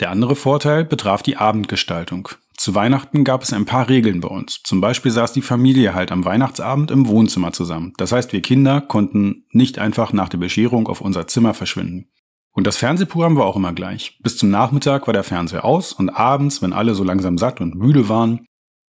Der 0.00 0.10
andere 0.10 0.36
Vorteil 0.36 0.84
betraf 0.84 1.22
die 1.22 1.36
Abendgestaltung. 1.36 2.28
Zu 2.56 2.74
Weihnachten 2.74 3.24
gab 3.24 3.42
es 3.42 3.52
ein 3.52 3.64
paar 3.64 3.88
Regeln 3.88 4.20
bei 4.20 4.28
uns. 4.28 4.60
Zum 4.62 4.80
Beispiel 4.80 5.10
saß 5.10 5.32
die 5.32 5.42
Familie 5.42 5.94
halt 5.94 6.12
am 6.12 6.24
Weihnachtsabend 6.24 6.90
im 6.90 7.08
Wohnzimmer 7.08 7.52
zusammen. 7.52 7.92
Das 7.98 8.12
heißt, 8.12 8.32
wir 8.32 8.42
Kinder 8.42 8.80
konnten 8.80 9.46
nicht 9.50 9.78
einfach 9.78 10.12
nach 10.12 10.28
der 10.28 10.38
Bescherung 10.38 10.88
auf 10.88 11.00
unser 11.00 11.26
Zimmer 11.26 11.54
verschwinden. 11.54 12.10
Und 12.52 12.66
das 12.66 12.76
Fernsehprogramm 12.76 13.36
war 13.36 13.46
auch 13.46 13.56
immer 13.56 13.72
gleich. 13.72 14.18
Bis 14.20 14.36
zum 14.36 14.50
Nachmittag 14.50 15.06
war 15.06 15.14
der 15.14 15.22
Fernseher 15.22 15.64
aus 15.64 15.92
und 15.92 16.10
abends, 16.10 16.62
wenn 16.62 16.72
alle 16.72 16.94
so 16.94 17.04
langsam 17.04 17.38
satt 17.38 17.60
und 17.60 17.76
müde 17.76 18.08
waren, 18.08 18.46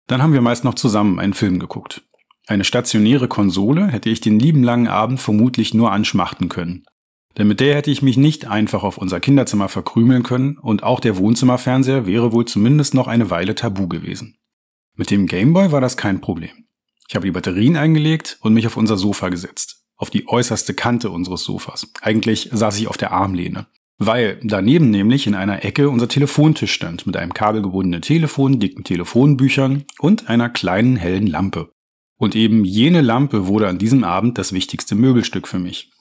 dann 0.08 0.22
haben 0.22 0.34
wir 0.34 0.42
meist 0.42 0.66
noch 0.66 0.74
zusammen 0.74 1.20
einen 1.20 1.34
Film 1.34 1.60
geguckt. 1.60 2.02
Eine 2.48 2.66
stationäre 2.66 3.30
Konsole 3.30 3.88
hätte 3.88 4.10
ich 4.10 4.20
den 4.20 4.38
lieben 4.38 4.64
langen 4.64 4.90
Abend 4.90 5.22
vermutlich 5.22 5.74
nur 5.74 5.94
anschmachten 5.94 6.50
können. 6.50 6.84
Denn 7.38 7.48
mit 7.48 7.60
der 7.60 7.76
hätte 7.76 7.90
ich 7.90 8.02
mich 8.02 8.18
nicht 8.18 8.46
einfach 8.46 8.84
auf 8.84 8.98
unser 8.98 9.20
Kinderzimmer 9.20 9.70
verkrümeln 9.70 10.24
können 10.24 10.58
und 10.58 10.84
auch 10.84 11.00
der 11.00 11.18
Wohnzimmerfernseher 11.18 12.06
wäre 12.06 12.32
wohl 12.32 12.46
zumindest 12.46 12.94
noch 12.94 13.08
eine 13.08 13.30
Weile 13.30 13.56
tabu 13.56 13.88
gewesen. 13.88 14.38
Mit 14.96 15.10
dem 15.10 15.26
Gameboy 15.26 15.72
war 15.72 15.82
das 15.82 15.98
kein 15.98 16.22
Problem. 16.22 16.52
Ich 17.08 17.16
habe 17.16 17.26
die 17.26 17.32
Batterien 17.32 17.76
eingelegt 17.76 18.38
und 18.42 18.54
mich 18.54 18.68
auf 18.68 18.78
unser 18.78 18.98
Sofa 18.98 19.30
gesetzt. 19.30 19.84
Auf 19.96 20.10
die 20.10 20.28
äußerste 20.28 20.74
Kante 20.74 21.10
unseres 21.10 21.44
Sofas. 21.44 21.92
Eigentlich 22.02 22.50
saß 22.52 22.78
ich 22.80 22.88
auf 22.88 22.98
der 22.98 23.12
Armlehne. 23.12 23.68
Weil 23.98 24.40
daneben 24.44 24.90
nämlich 24.90 25.28
in 25.28 25.36
einer 25.36 25.64
Ecke 25.64 25.90
unser 25.90 26.08
Telefontisch 26.08 26.74
stand 26.74 27.06
mit 27.06 27.16
einem 27.16 27.34
kabelgebundenen 27.34 28.02
Telefon, 28.02 28.60
dicken 28.60 28.84
Telefonbüchern 28.84 29.86
und 30.00 30.30
einer 30.30 30.50
kleinen 30.50 30.96
hellen 30.96 31.28
Lampe. 31.28 31.72
Und 32.18 32.36
eben 32.36 32.66
jene 32.66 33.02
Lampe 33.02 33.48
wurde 33.48 33.68
an 33.68 33.78
diesem 33.78 34.04
Abend 34.04 34.38
das 34.38 34.54
wichtigste 34.54 34.96
Möbelstück 34.96 35.48
für 35.48 35.60
mich. 35.60 35.92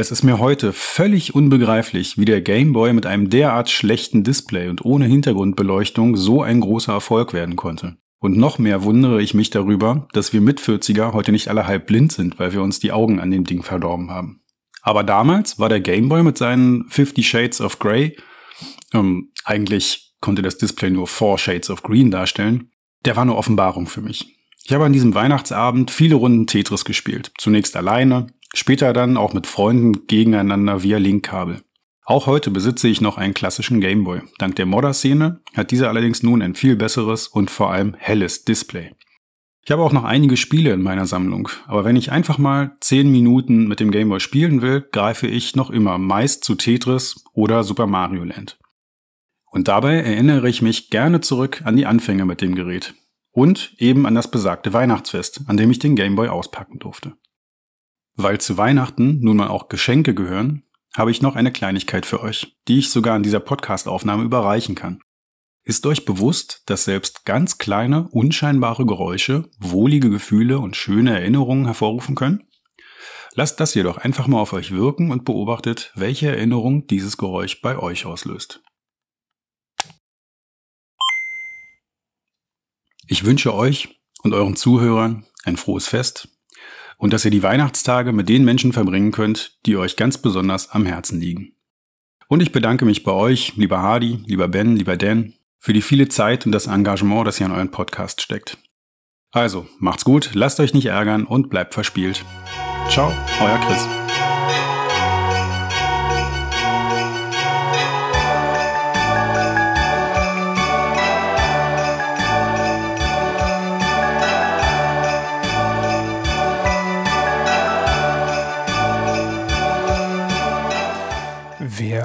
Es 0.00 0.12
ist 0.12 0.22
mir 0.22 0.38
heute 0.38 0.72
völlig 0.72 1.34
unbegreiflich, 1.34 2.18
wie 2.18 2.24
der 2.24 2.40
Game 2.40 2.72
Boy 2.72 2.92
mit 2.92 3.04
einem 3.04 3.30
derart 3.30 3.68
schlechten 3.68 4.22
Display 4.22 4.68
und 4.68 4.84
ohne 4.84 5.06
Hintergrundbeleuchtung 5.06 6.14
so 6.14 6.40
ein 6.40 6.60
großer 6.60 6.92
Erfolg 6.92 7.32
werden 7.32 7.56
konnte. 7.56 7.96
Und 8.20 8.36
noch 8.36 8.60
mehr 8.60 8.84
wundere 8.84 9.20
ich 9.20 9.34
mich 9.34 9.50
darüber, 9.50 10.06
dass 10.12 10.32
wir 10.32 10.40
Mit-40er 10.40 11.14
heute 11.14 11.32
nicht 11.32 11.48
alle 11.48 11.66
halb 11.66 11.88
blind 11.88 12.12
sind, 12.12 12.38
weil 12.38 12.52
wir 12.52 12.62
uns 12.62 12.78
die 12.78 12.92
Augen 12.92 13.18
an 13.18 13.32
dem 13.32 13.42
Ding 13.42 13.64
verdorben 13.64 14.12
haben. 14.12 14.40
Aber 14.82 15.02
damals 15.02 15.58
war 15.58 15.68
der 15.68 15.80
Game 15.80 16.08
Boy 16.08 16.22
mit 16.22 16.38
seinen 16.38 16.88
50 16.88 17.28
Shades 17.28 17.60
of 17.60 17.80
Grey, 17.80 18.16
ähm, 18.94 19.32
eigentlich 19.44 20.14
konnte 20.20 20.42
das 20.42 20.58
Display 20.58 20.90
nur 20.90 21.08
4 21.08 21.38
Shades 21.38 21.70
of 21.70 21.82
Green 21.82 22.12
darstellen, 22.12 22.70
der 23.04 23.16
war 23.16 23.22
eine 23.22 23.34
Offenbarung 23.34 23.88
für 23.88 24.00
mich. 24.00 24.38
Ich 24.68 24.74
habe 24.74 24.84
an 24.84 24.92
diesem 24.92 25.14
Weihnachtsabend 25.14 25.90
viele 25.90 26.16
Runden 26.16 26.46
Tetris 26.46 26.84
gespielt. 26.84 27.32
Zunächst 27.38 27.74
alleine, 27.74 28.26
Später 28.54 28.92
dann 28.92 29.16
auch 29.16 29.34
mit 29.34 29.46
Freunden 29.46 30.06
gegeneinander 30.06 30.82
via 30.82 30.98
Linkkabel. 30.98 31.62
Auch 32.04 32.26
heute 32.26 32.50
besitze 32.50 32.88
ich 32.88 33.02
noch 33.02 33.18
einen 33.18 33.34
klassischen 33.34 33.80
Gameboy. 33.80 34.22
Dank 34.38 34.56
der 34.56 34.64
Modder-Szene 34.64 35.42
hat 35.54 35.70
dieser 35.70 35.88
allerdings 35.88 36.22
nun 36.22 36.40
ein 36.40 36.54
viel 36.54 36.74
besseres 36.74 37.28
und 37.28 37.50
vor 37.50 37.70
allem 37.70 37.94
helles 37.98 38.44
Display. 38.44 38.94
Ich 39.62 39.70
habe 39.70 39.82
auch 39.82 39.92
noch 39.92 40.04
einige 40.04 40.38
Spiele 40.38 40.72
in 40.72 40.80
meiner 40.80 41.04
Sammlung, 41.04 41.50
aber 41.66 41.84
wenn 41.84 41.96
ich 41.96 42.10
einfach 42.10 42.38
mal 42.38 42.78
10 42.80 43.12
Minuten 43.12 43.68
mit 43.68 43.80
dem 43.80 43.90
Gameboy 43.90 44.20
spielen 44.20 44.62
will, 44.62 44.88
greife 44.90 45.26
ich 45.26 45.56
noch 45.56 45.68
immer 45.68 45.98
meist 45.98 46.44
zu 46.44 46.54
Tetris 46.54 47.22
oder 47.34 47.62
Super 47.62 47.86
Mario 47.86 48.24
Land. 48.24 48.58
Und 49.50 49.68
dabei 49.68 49.96
erinnere 49.96 50.48
ich 50.48 50.62
mich 50.62 50.88
gerne 50.88 51.20
zurück 51.20 51.60
an 51.64 51.76
die 51.76 51.84
Anfänge 51.84 52.24
mit 52.24 52.40
dem 52.40 52.54
Gerät 52.54 52.94
und 53.30 53.74
eben 53.76 54.06
an 54.06 54.14
das 54.14 54.30
besagte 54.30 54.72
Weihnachtsfest, 54.72 55.42
an 55.48 55.58
dem 55.58 55.70
ich 55.70 55.78
den 55.78 55.96
Gameboy 55.96 56.28
auspacken 56.28 56.78
durfte. 56.78 57.12
Weil 58.20 58.40
zu 58.40 58.56
Weihnachten 58.58 59.20
nun 59.20 59.36
mal 59.36 59.46
auch 59.46 59.68
Geschenke 59.68 60.12
gehören, 60.12 60.64
habe 60.96 61.12
ich 61.12 61.22
noch 61.22 61.36
eine 61.36 61.52
Kleinigkeit 61.52 62.04
für 62.04 62.20
euch, 62.20 62.58
die 62.66 62.80
ich 62.80 62.90
sogar 62.90 63.16
in 63.16 63.22
dieser 63.22 63.38
Podcast-Aufnahme 63.38 64.24
überreichen 64.24 64.74
kann. 64.74 65.00
Ist 65.62 65.86
euch 65.86 66.04
bewusst, 66.04 66.64
dass 66.66 66.82
selbst 66.82 67.24
ganz 67.24 67.58
kleine, 67.58 68.08
unscheinbare 68.08 68.86
Geräusche 68.86 69.48
wohlige 69.60 70.10
Gefühle 70.10 70.58
und 70.58 70.74
schöne 70.74 71.12
Erinnerungen 71.12 71.66
hervorrufen 71.66 72.16
können? 72.16 72.42
Lasst 73.34 73.60
das 73.60 73.74
jedoch 73.74 73.98
einfach 73.98 74.26
mal 74.26 74.40
auf 74.40 74.52
euch 74.52 74.72
wirken 74.72 75.12
und 75.12 75.24
beobachtet, 75.24 75.92
welche 75.94 76.26
Erinnerung 76.26 76.88
dieses 76.88 77.18
Geräusch 77.18 77.62
bei 77.62 77.78
euch 77.78 78.04
auslöst. 78.04 78.64
Ich 83.06 83.24
wünsche 83.24 83.54
euch 83.54 84.00
und 84.24 84.34
euren 84.34 84.56
Zuhörern 84.56 85.24
ein 85.44 85.56
frohes 85.56 85.86
Fest 85.86 86.37
und 86.98 87.12
dass 87.12 87.24
ihr 87.24 87.30
die 87.30 87.42
Weihnachtstage 87.42 88.12
mit 88.12 88.28
den 88.28 88.44
Menschen 88.44 88.74
verbringen 88.74 89.12
könnt, 89.12 89.56
die 89.64 89.76
euch 89.76 89.96
ganz 89.96 90.18
besonders 90.18 90.70
am 90.70 90.84
Herzen 90.84 91.18
liegen. 91.18 91.54
Und 92.28 92.42
ich 92.42 92.52
bedanke 92.52 92.84
mich 92.84 93.04
bei 93.04 93.12
euch, 93.12 93.56
lieber 93.56 93.80
Hardy, 93.80 94.20
lieber 94.26 94.48
Ben, 94.48 94.76
lieber 94.76 94.98
Dan, 94.98 95.32
für 95.58 95.72
die 95.72 95.80
viele 95.80 96.08
Zeit 96.08 96.44
und 96.44 96.52
das 96.52 96.66
Engagement, 96.66 97.26
das 97.26 97.40
ihr 97.40 97.46
in 97.46 97.52
euren 97.52 97.70
Podcast 97.70 98.20
steckt. 98.20 98.58
Also, 99.30 99.66
macht's 99.78 100.04
gut, 100.04 100.30
lasst 100.34 100.60
euch 100.60 100.74
nicht 100.74 100.86
ärgern 100.86 101.24
und 101.24 101.48
bleibt 101.48 101.72
verspielt. 101.74 102.24
Ciao, 102.90 103.12
euer 103.40 103.58
Chris. 103.66 103.97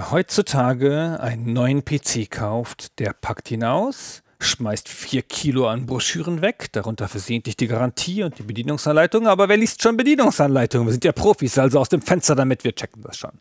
Wer 0.04 0.12
heutzutage 0.12 1.18
einen 1.22 1.54
neuen 1.54 1.86
PC 1.86 2.30
kauft, 2.30 3.00
der 3.00 3.14
packt 3.14 3.50
ihn 3.52 3.64
aus, 3.64 4.22
schmeißt 4.42 4.90
vier 4.90 5.22
Kilo 5.22 5.70
an 5.70 5.86
Broschüren 5.86 6.42
weg, 6.42 6.68
darunter 6.74 7.08
versehentlich 7.08 7.56
die 7.56 7.68
Garantie 7.68 8.22
und 8.22 8.38
die 8.38 8.44
Bedienungsanleitung, 8.44 9.28
aber 9.28 9.48
wer 9.48 9.56
liest 9.56 9.82
schon 9.82 9.96
Bedienungsanleitungen? 9.96 10.88
Wir 10.88 10.92
sind 10.92 11.06
ja 11.06 11.14
Profis, 11.14 11.58
also 11.58 11.80
aus 11.80 11.88
dem 11.88 12.02
Fenster 12.02 12.36
damit, 12.36 12.66
wir 12.66 12.76
checken 12.76 13.02
das 13.02 13.18
schon. 13.18 13.40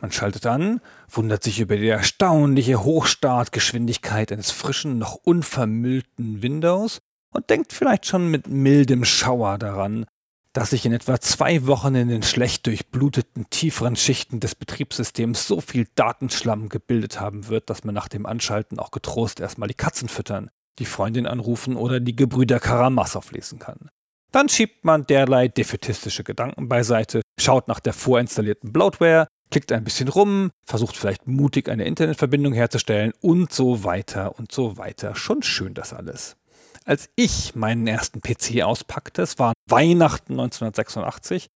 Man 0.00 0.10
schaltet 0.10 0.46
an, 0.46 0.80
wundert 1.10 1.44
sich 1.44 1.60
über 1.60 1.76
die 1.76 1.88
erstaunliche 1.88 2.82
Hochstartgeschwindigkeit 2.82 4.32
eines 4.32 4.50
frischen, 4.50 4.96
noch 4.96 5.16
unvermüllten 5.16 6.42
Windows 6.42 7.02
und 7.30 7.50
denkt 7.50 7.74
vielleicht 7.74 8.06
schon 8.06 8.30
mit 8.30 8.46
mildem 8.48 9.04
Schauer 9.04 9.58
daran, 9.58 10.06
dass 10.52 10.70
sich 10.70 10.84
in 10.84 10.92
etwa 10.92 11.20
zwei 11.20 11.66
Wochen 11.66 11.94
in 11.94 12.08
den 12.08 12.22
schlecht 12.22 12.66
durchbluteten 12.66 13.48
tieferen 13.50 13.96
Schichten 13.96 14.40
des 14.40 14.54
Betriebssystems 14.54 15.46
so 15.46 15.60
viel 15.60 15.86
Datenschlamm 15.94 16.68
gebildet 16.68 17.20
haben 17.20 17.48
wird, 17.48 17.70
dass 17.70 17.84
man 17.84 17.94
nach 17.94 18.08
dem 18.08 18.26
Anschalten 18.26 18.78
auch 18.78 18.90
getrost 18.90 19.40
erstmal 19.40 19.68
die 19.68 19.74
Katzen 19.74 20.08
füttern, 20.08 20.50
die 20.78 20.86
Freundin 20.86 21.26
anrufen 21.26 21.76
oder 21.76 22.00
die 22.00 22.16
Gebrüder 22.16 22.58
Karamassow 22.58 23.30
lesen 23.30 23.58
kann. 23.58 23.90
Dann 24.32 24.48
schiebt 24.48 24.84
man 24.84 25.06
derlei 25.06 25.48
defetistische 25.48 26.24
Gedanken 26.24 26.68
beiseite, 26.68 27.22
schaut 27.38 27.68
nach 27.68 27.80
der 27.80 27.92
vorinstallierten 27.92 28.72
Bloatware, 28.72 29.26
klickt 29.50 29.72
ein 29.72 29.84
bisschen 29.84 30.08
rum, 30.08 30.50
versucht 30.64 30.96
vielleicht 30.96 31.26
mutig 31.26 31.68
eine 31.68 31.84
Internetverbindung 31.84 32.52
herzustellen 32.52 33.12
und 33.20 33.52
so 33.52 33.84
weiter 33.84 34.38
und 34.38 34.52
so 34.52 34.78
weiter. 34.78 35.16
Schon 35.16 35.42
schön 35.42 35.74
das 35.74 35.92
alles. 35.92 36.36
Als 36.90 37.08
ich 37.14 37.54
meinen 37.54 37.86
ersten 37.86 38.20
PC 38.20 38.62
auspackte, 38.64 39.22
es 39.22 39.38
war 39.38 39.52
Weihnachten 39.68 40.32
1986, 40.32 41.46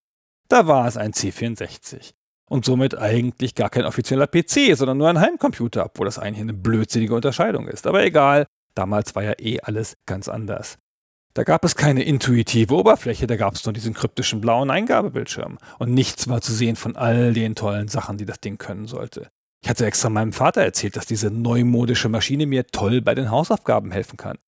da 0.48 0.68
war 0.68 0.86
es 0.86 0.96
ein 0.96 1.10
C64. 1.10 2.12
Und 2.48 2.64
somit 2.64 2.96
eigentlich 2.96 3.56
gar 3.56 3.68
kein 3.68 3.84
offizieller 3.84 4.28
PC, 4.28 4.76
sondern 4.76 4.96
nur 4.96 5.08
ein 5.08 5.18
Heimcomputer, 5.18 5.86
obwohl 5.86 6.06
das 6.06 6.20
eigentlich 6.20 6.42
eine 6.42 6.52
blödsinnige 6.52 7.16
Unterscheidung 7.16 7.66
ist. 7.66 7.88
Aber 7.88 8.04
egal, 8.04 8.46
damals 8.76 9.16
war 9.16 9.24
ja 9.24 9.32
eh 9.40 9.58
alles 9.58 9.96
ganz 10.06 10.28
anders. 10.28 10.78
Da 11.34 11.42
gab 11.42 11.64
es 11.64 11.74
keine 11.74 12.04
intuitive 12.04 12.72
Oberfläche, 12.72 13.26
da 13.26 13.34
gab 13.34 13.54
es 13.54 13.64
nur 13.64 13.72
diesen 13.72 13.92
kryptischen 13.92 14.40
blauen 14.40 14.70
Eingabebildschirm. 14.70 15.58
Und 15.80 15.92
nichts 15.92 16.28
war 16.28 16.42
zu 16.42 16.52
sehen 16.52 16.76
von 16.76 16.94
all 16.94 17.32
den 17.32 17.56
tollen 17.56 17.88
Sachen, 17.88 18.18
die 18.18 18.24
das 18.24 18.38
Ding 18.38 18.56
können 18.56 18.86
sollte. 18.86 19.30
Ich 19.64 19.68
hatte 19.68 19.84
extra 19.84 20.10
meinem 20.10 20.32
Vater 20.32 20.62
erzählt, 20.62 20.94
dass 20.94 21.06
diese 21.06 21.32
neumodische 21.32 22.08
Maschine 22.08 22.46
mir 22.46 22.68
toll 22.68 23.00
bei 23.00 23.16
den 23.16 23.32
Hausaufgaben 23.32 23.90
helfen 23.90 24.16
kann. 24.16 24.38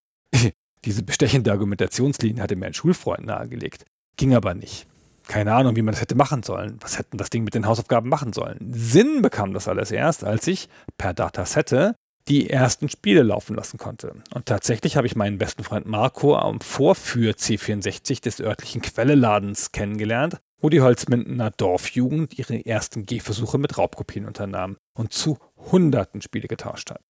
Diese 0.87 1.03
bestechende 1.03 1.53
Argumentationslinie 1.53 2.43
hatte 2.43 2.57
mir 2.57 2.67
ein 2.67 2.75
Schulfreund 2.75 3.27
nahegelegt. 3.27 3.85
Ging 4.17 4.35
aber 4.35 4.55
nicht. 4.55 4.87
Keine 5.29 5.53
Ahnung, 5.53 5.75
wie 5.75 5.83
man 5.83 5.93
das 5.93 6.01
hätte 6.01 6.15
machen 6.15 6.45
sollen. 6.45 6.79
Was 6.81 6.99
hätten 6.99 7.19
das 7.19 7.31
Ding 7.31 7.43
mit 7.43 7.55
den 7.55 7.67
Hausaufgaben 7.67 8.09
machen 8.09 8.33
sollen? 8.33 8.59
Sinn 8.73 9.23
bekam 9.23 9.53
das 9.53 9.67
alles 9.67 9.91
erst, 9.91 10.23
als 10.23 10.47
ich 10.47 10.69
per 10.97 11.13
Datasette 11.13 11.97
die 12.29 12.51
ersten 12.51 12.89
Spiele 12.89 13.23
laufen 13.23 13.55
lassen 13.55 13.79
konnte. 13.79 14.15
Und 14.35 14.47
tatsächlich 14.47 14.97
habe 14.97 15.07
ich 15.07 15.17
meinen 15.17 15.39
besten 15.39 15.65
Freund 15.65 15.87
Marco 15.87 16.37
am 16.37 16.61
Vorführ 16.61 17.35
C64 17.35 18.23
des 18.23 18.41
örtlichen 18.41 18.83
Quelleladens 18.83 19.73
kennengelernt, 19.73 20.39
wo 20.61 20.69
die 20.69 20.81
Holzmindener 20.81 21.51
Dorfjugend 21.51 22.39
ihre 22.39 22.65
ersten 22.65 23.07
Gehversuche 23.07 23.59
mit 23.59 23.79
Raubkopien 23.79 24.27
unternahm 24.27 24.77
und 24.97 25.13
zu 25.13 25.39
hunderten 25.71 26.23
Spiele 26.23 26.49
getauscht 26.49 26.91
hat. 26.91 27.01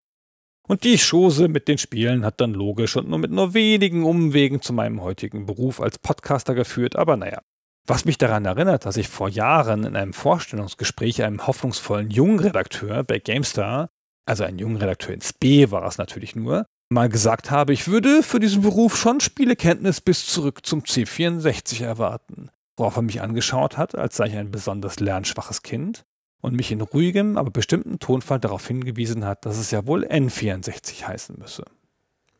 Und 0.66 0.85
die 0.85 0.98
Chose 0.98 1.48
mit 1.48 1.68
den 1.68 1.79
Spielen 1.79 2.24
hat 2.24 2.40
dann 2.40 2.52
logisch 2.52 2.96
und 2.96 3.09
nur 3.09 3.18
mit 3.18 3.31
nur 3.31 3.55
wenigen 3.55 4.05
Umwegen 4.05 4.61
zu 4.61 4.72
meinem 4.72 5.02
heutigen 5.02 5.46
Beruf 5.46 5.81
als 5.81 5.98
Podcaster 5.98 6.55
geführt, 6.55 6.96
aber 6.96 7.16
naja. 7.16 7.40
Was 7.87 8.05
mich 8.05 8.18
daran 8.18 8.44
erinnert, 8.44 8.85
dass 8.85 8.96
ich 8.96 9.07
vor 9.07 9.29
Jahren 9.29 9.85
in 9.85 9.94
einem 9.94 10.12
Vorstellungsgespräch 10.12 11.22
einem 11.22 11.46
hoffnungsvollen 11.46 12.11
jungen 12.11 12.40
Redakteur 12.40 13.05
bei 13.05 13.20
GameStar 13.20 13.88
also 14.26 14.42
ein 14.44 14.59
junger 14.59 14.83
Redakteur 14.83 15.14
ins 15.14 15.33
B 15.33 15.70
war 15.70 15.87
es 15.87 15.98
natürlich 15.98 16.35
nur, 16.35 16.66
mal 16.90 17.09
gesagt 17.09 17.50
habe, 17.50 17.72
ich 17.72 17.87
würde 17.87 18.22
für 18.22 18.40
diesen 18.40 18.62
Beruf 18.62 18.96
schon 18.96 19.20
Spielekenntnis 19.20 20.00
bis 20.00 20.26
zurück 20.26 20.66
zum 20.66 20.83
C64 20.83 21.85
erwarten. 21.85 22.50
Worauf 22.76 22.96
er 22.96 23.02
mich 23.02 23.22
angeschaut 23.22 23.79
hat, 23.79 23.94
als 23.94 24.16
sei 24.16 24.26
ich 24.26 24.37
ein 24.37 24.50
besonders 24.50 25.00
lernschwaches 25.00 25.62
Kind 25.62 26.05
und 26.40 26.55
mich 26.55 26.72
in 26.72 26.81
ruhigem, 26.81 27.37
aber 27.37 27.51
bestimmten 27.51 27.99
Tonfall 27.99 28.40
darauf 28.40 28.66
hingewiesen 28.66 29.25
hat, 29.25 29.46
dass 29.46 29.59
es 29.59 29.70
ja 29.70 29.87
wohl 29.87 30.05
N64 30.05 31.07
heißen 31.07 31.38
müsse. 31.38 31.64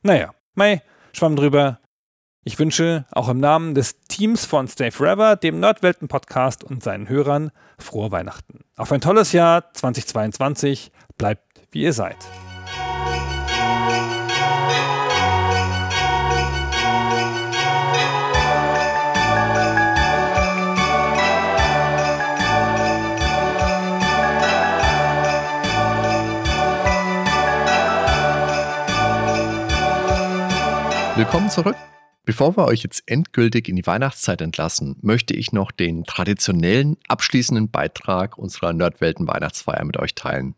Naja, 0.03 0.33
Mai, 0.55 0.83
schwamm 1.13 1.37
drüber. 1.37 1.81
Ich 2.43 2.59
wünsche 2.59 3.05
auch 3.11 3.29
im 3.29 3.41
Namen 3.41 3.75
des 3.75 4.01
Teams 4.09 4.47
von 4.47 4.69
Stay 4.69 4.91
Forever, 4.91 5.37
dem 5.37 5.61
Nerdwelten-Podcast 5.61 6.65
und 6.65 6.83
seinen 6.83 7.09
Hörern 7.09 7.51
frohe 7.79 8.11
Weihnachten. 8.11 8.61
Auf 8.77 8.91
ein 8.91 9.03
tolles 9.03 9.33
Jahr 9.33 9.75
2022. 9.75 10.93
Bleibt 11.19 11.63
wie 11.73 11.83
ihr 11.83 11.93
seid. 11.93 12.17
Willkommen 31.17 31.49
zurück. 31.49 31.77
Bevor 32.27 32.59
wir 32.59 32.67
euch 32.67 32.83
jetzt 32.83 33.05
endgültig 33.07 33.71
in 33.71 33.77
die 33.77 33.87
Weihnachtszeit 33.87 34.43
entlassen, 34.43 34.99
möchte 35.01 35.33
ich 35.33 35.51
noch 35.51 35.71
den 35.71 36.05
traditionellen 36.05 36.99
abschließenden 37.09 37.71
Beitrag 37.71 38.37
unserer 38.37 38.75
Nerdwelten 38.75 39.27
Weihnachtsfeier 39.27 39.83
mit 39.87 39.97
euch 39.97 40.15
teilen. 40.15 40.57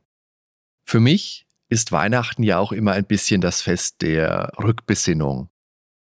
Für 0.84 0.98
mich 0.98 1.46
ist 1.68 1.92
Weihnachten 1.92 2.42
ja 2.42 2.58
auch 2.58 2.72
immer 2.72 2.90
ein 2.90 3.04
bisschen 3.04 3.40
das 3.40 3.62
Fest 3.62 4.02
der 4.02 4.50
Rückbesinnung. 4.58 5.48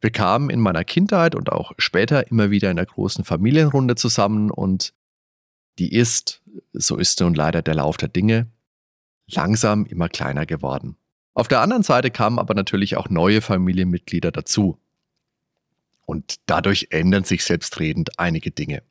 Wir 0.01 0.11
kamen 0.11 0.51
in 0.51 0.59
meiner 0.59 0.83
Kindheit 0.83 1.37
und 1.37 1.53
auch 1.53 1.71
später 1.79 2.29
immer 2.29 2.51
wieder 2.51 2.73
in 2.73 2.77
der 2.77 2.87
großen 2.87 3.25
Familienrunde 3.25 3.95
zusammen 3.95 4.51
und 4.51 4.95
die 5.79 5.93
ist, 5.93 6.43
so 6.73 6.97
ist 6.97 7.21
nun 7.21 7.35
leider 7.35 7.63
der 7.63 7.77
Lauf 7.77 7.99
der 7.99 8.09
Dinge, 8.09 8.51
langsam 9.29 9.87
immer 9.87 10.09
kleiner 10.09 10.45
geworden. 10.45 10.97
Auf 11.35 11.49
der 11.49 11.61
anderen 11.61 11.83
Seite 11.83 12.11
kamen 12.11 12.38
aber 12.38 12.55
natürlich 12.55 12.97
auch 12.97 13.09
neue 13.09 13.40
Familienmitglieder 13.40 14.33
dazu. 14.33 14.79
Und 16.05 16.37
dadurch 16.47 16.88
ändern 16.90 17.25
sich 17.25 17.45
selbstredend 17.45 18.19
einige 18.19 18.51
Dinge. 18.51 18.83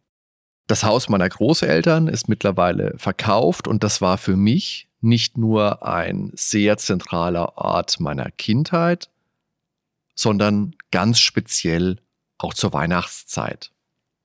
Das 0.68 0.84
Haus 0.84 1.10
meiner 1.10 1.28
Großeltern 1.28 2.08
ist 2.08 2.30
mittlerweile 2.30 2.94
verkauft 2.98 3.68
und 3.68 3.84
das 3.84 4.02
war 4.02 4.18
für 4.18 4.36
mich 4.36 4.88
nicht 5.02 5.38
nur 5.38 5.86
ein 5.86 6.32
sehr 6.36 6.78
zentraler 6.78 7.58
Ort 7.58 8.00
meiner 8.00 8.32
Kindheit, 8.32 9.10
sondern 10.16 10.76
ganz 10.92 11.20
speziell 11.20 11.98
auch 12.38 12.54
zur 12.54 12.74
Weihnachtszeit. 12.74 13.72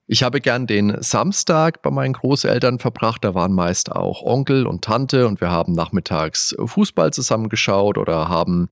Ich 0.07 0.23
habe 0.23 0.41
gern 0.41 0.67
den 0.67 1.01
Samstag 1.01 1.81
bei 1.81 1.91
meinen 1.91 2.13
Großeltern 2.13 2.79
verbracht. 2.79 3.25
Da 3.25 3.35
waren 3.35 3.53
meist 3.53 3.91
auch 3.91 4.23
Onkel 4.23 4.67
und 4.67 4.85
Tante 4.85 5.27
und 5.27 5.41
wir 5.41 5.51
haben 5.51 5.73
nachmittags 5.73 6.55
Fußball 6.63 7.13
zusammengeschaut 7.13 7.97
oder 7.97 8.29
haben 8.29 8.69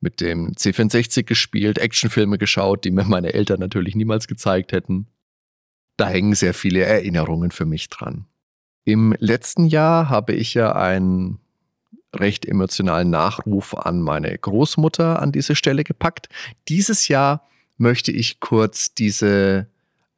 mit 0.00 0.22
dem 0.22 0.52
C64 0.52 1.24
gespielt, 1.24 1.78
Actionfilme 1.78 2.38
geschaut, 2.38 2.84
die 2.84 2.90
mir 2.90 3.04
meine 3.04 3.34
Eltern 3.34 3.60
natürlich 3.60 3.94
niemals 3.94 4.26
gezeigt 4.26 4.72
hätten. 4.72 5.08
Da 5.98 6.08
hängen 6.08 6.34
sehr 6.34 6.54
viele 6.54 6.82
Erinnerungen 6.82 7.50
für 7.50 7.66
mich 7.66 7.90
dran. 7.90 8.24
Im 8.84 9.14
letzten 9.18 9.66
Jahr 9.66 10.08
habe 10.08 10.32
ich 10.32 10.54
ja 10.54 10.72
einen 10.72 11.38
recht 12.16 12.46
emotionalen 12.46 13.10
Nachruf 13.10 13.74
an 13.74 14.00
meine 14.00 14.36
Großmutter 14.36 15.20
an 15.20 15.30
diese 15.30 15.54
Stelle 15.54 15.84
gepackt. 15.84 16.30
Dieses 16.68 17.08
Jahr 17.08 17.46
möchte 17.76 18.10
ich 18.10 18.40
kurz 18.40 18.94
diese 18.94 19.68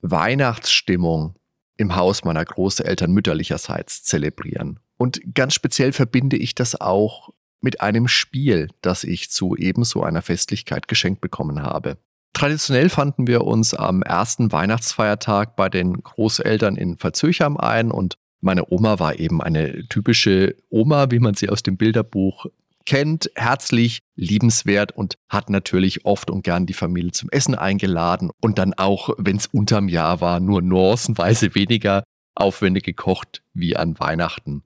Weihnachtsstimmung 0.03 1.37
im 1.77 1.97
Haus 1.97 2.25
meiner 2.25 2.45
Großeltern 2.45 3.13
mütterlicherseits 3.13 4.05
zelebrieren. 4.05 4.79
Und 4.99 5.21
ganz 5.35 5.55
speziell 5.55 5.93
verbinde 5.93 6.37
ich 6.37 6.55
das 6.55 6.81
auch 6.81 7.31
mit 7.61 7.81
einem 7.81 8.09
Spiel, 8.09 8.69
das 8.83 9.05
ich 9.05 9.31
zu 9.31 9.57
ebenso 9.57 10.03
einer 10.03 10.23
Festlichkeit 10.23 10.89
geschenkt 10.89 11.21
bekommen 11.21 11.63
habe. 11.63 11.97
Traditionell 12.35 12.89
fanden 12.89 13.27
wir 13.27 13.43
uns 13.43 13.75
am 13.75 14.03
ersten 14.03 14.53
Weihnachtsfeiertag 14.53 15.55
bei 15.55 15.69
den 15.69 16.03
Großeltern 16.03 16.77
in 16.77 16.99
Verzöchern 16.99 17.57
ein 17.57 17.91
und 17.91 18.17
meine 18.41 18.73
Oma 18.73 18.99
war 18.99 19.19
eben 19.19 19.41
eine 19.41 19.87
typische 19.89 20.57
Oma, 20.69 21.11
wie 21.11 21.21
man 21.21 21.35
sie 21.35 21.49
aus 21.49 21.63
dem 21.63 21.77
Bilderbuch 21.77 22.47
kennt, 22.85 23.31
herzlich, 23.35 24.01
liebenswert 24.17 24.93
und 24.93 25.17
hat 25.29 25.51
natürlich 25.51 26.05
oft 26.05 26.31
und 26.31 26.43
gern 26.43 26.67
die 26.67 26.73
Familie 26.73 27.13
zum 27.13 27.31
Essen 27.31 27.55
eingeladen 27.55 28.31
und 28.41 28.59
dann 28.59 28.75
auch, 28.75 29.11
wenn 29.19 29.37
es 29.37 29.47
unterm 29.47 29.89
Jahr 29.89 30.21
war, 30.21 30.41
nur 30.41 30.63
nuancenweise 30.63 31.55
weniger 31.55 32.05
aufwendig 32.35 32.85
gekocht 32.85 33.43
wie 33.53 33.77
an 33.77 33.99
Weihnachten. 33.99 34.63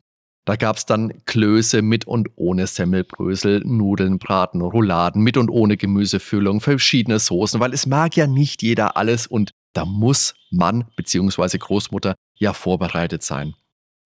Da 0.46 0.54
gab 0.54 0.76
es 0.76 0.86
dann 0.86 1.24
Klöße 1.24 1.82
mit 1.82 2.06
und 2.06 2.28
ohne 2.36 2.68
Semmelbrösel, 2.68 3.62
Nudeln, 3.64 4.20
Braten, 4.20 4.60
Rouladen, 4.60 5.20
mit 5.20 5.36
und 5.36 5.50
ohne 5.50 5.76
Gemüsefüllung, 5.76 6.60
verschiedene 6.60 7.18
Soßen, 7.18 7.58
weil 7.58 7.72
es 7.72 7.86
mag 7.86 8.16
ja 8.16 8.28
nicht 8.28 8.62
jeder 8.62 8.96
alles 8.96 9.26
und 9.26 9.50
da 9.72 9.84
muss 9.84 10.34
Mann 10.50 10.84
bzw. 10.96 11.58
Großmutter 11.58 12.14
ja 12.38 12.52
vorbereitet 12.52 13.24
sein. 13.24 13.54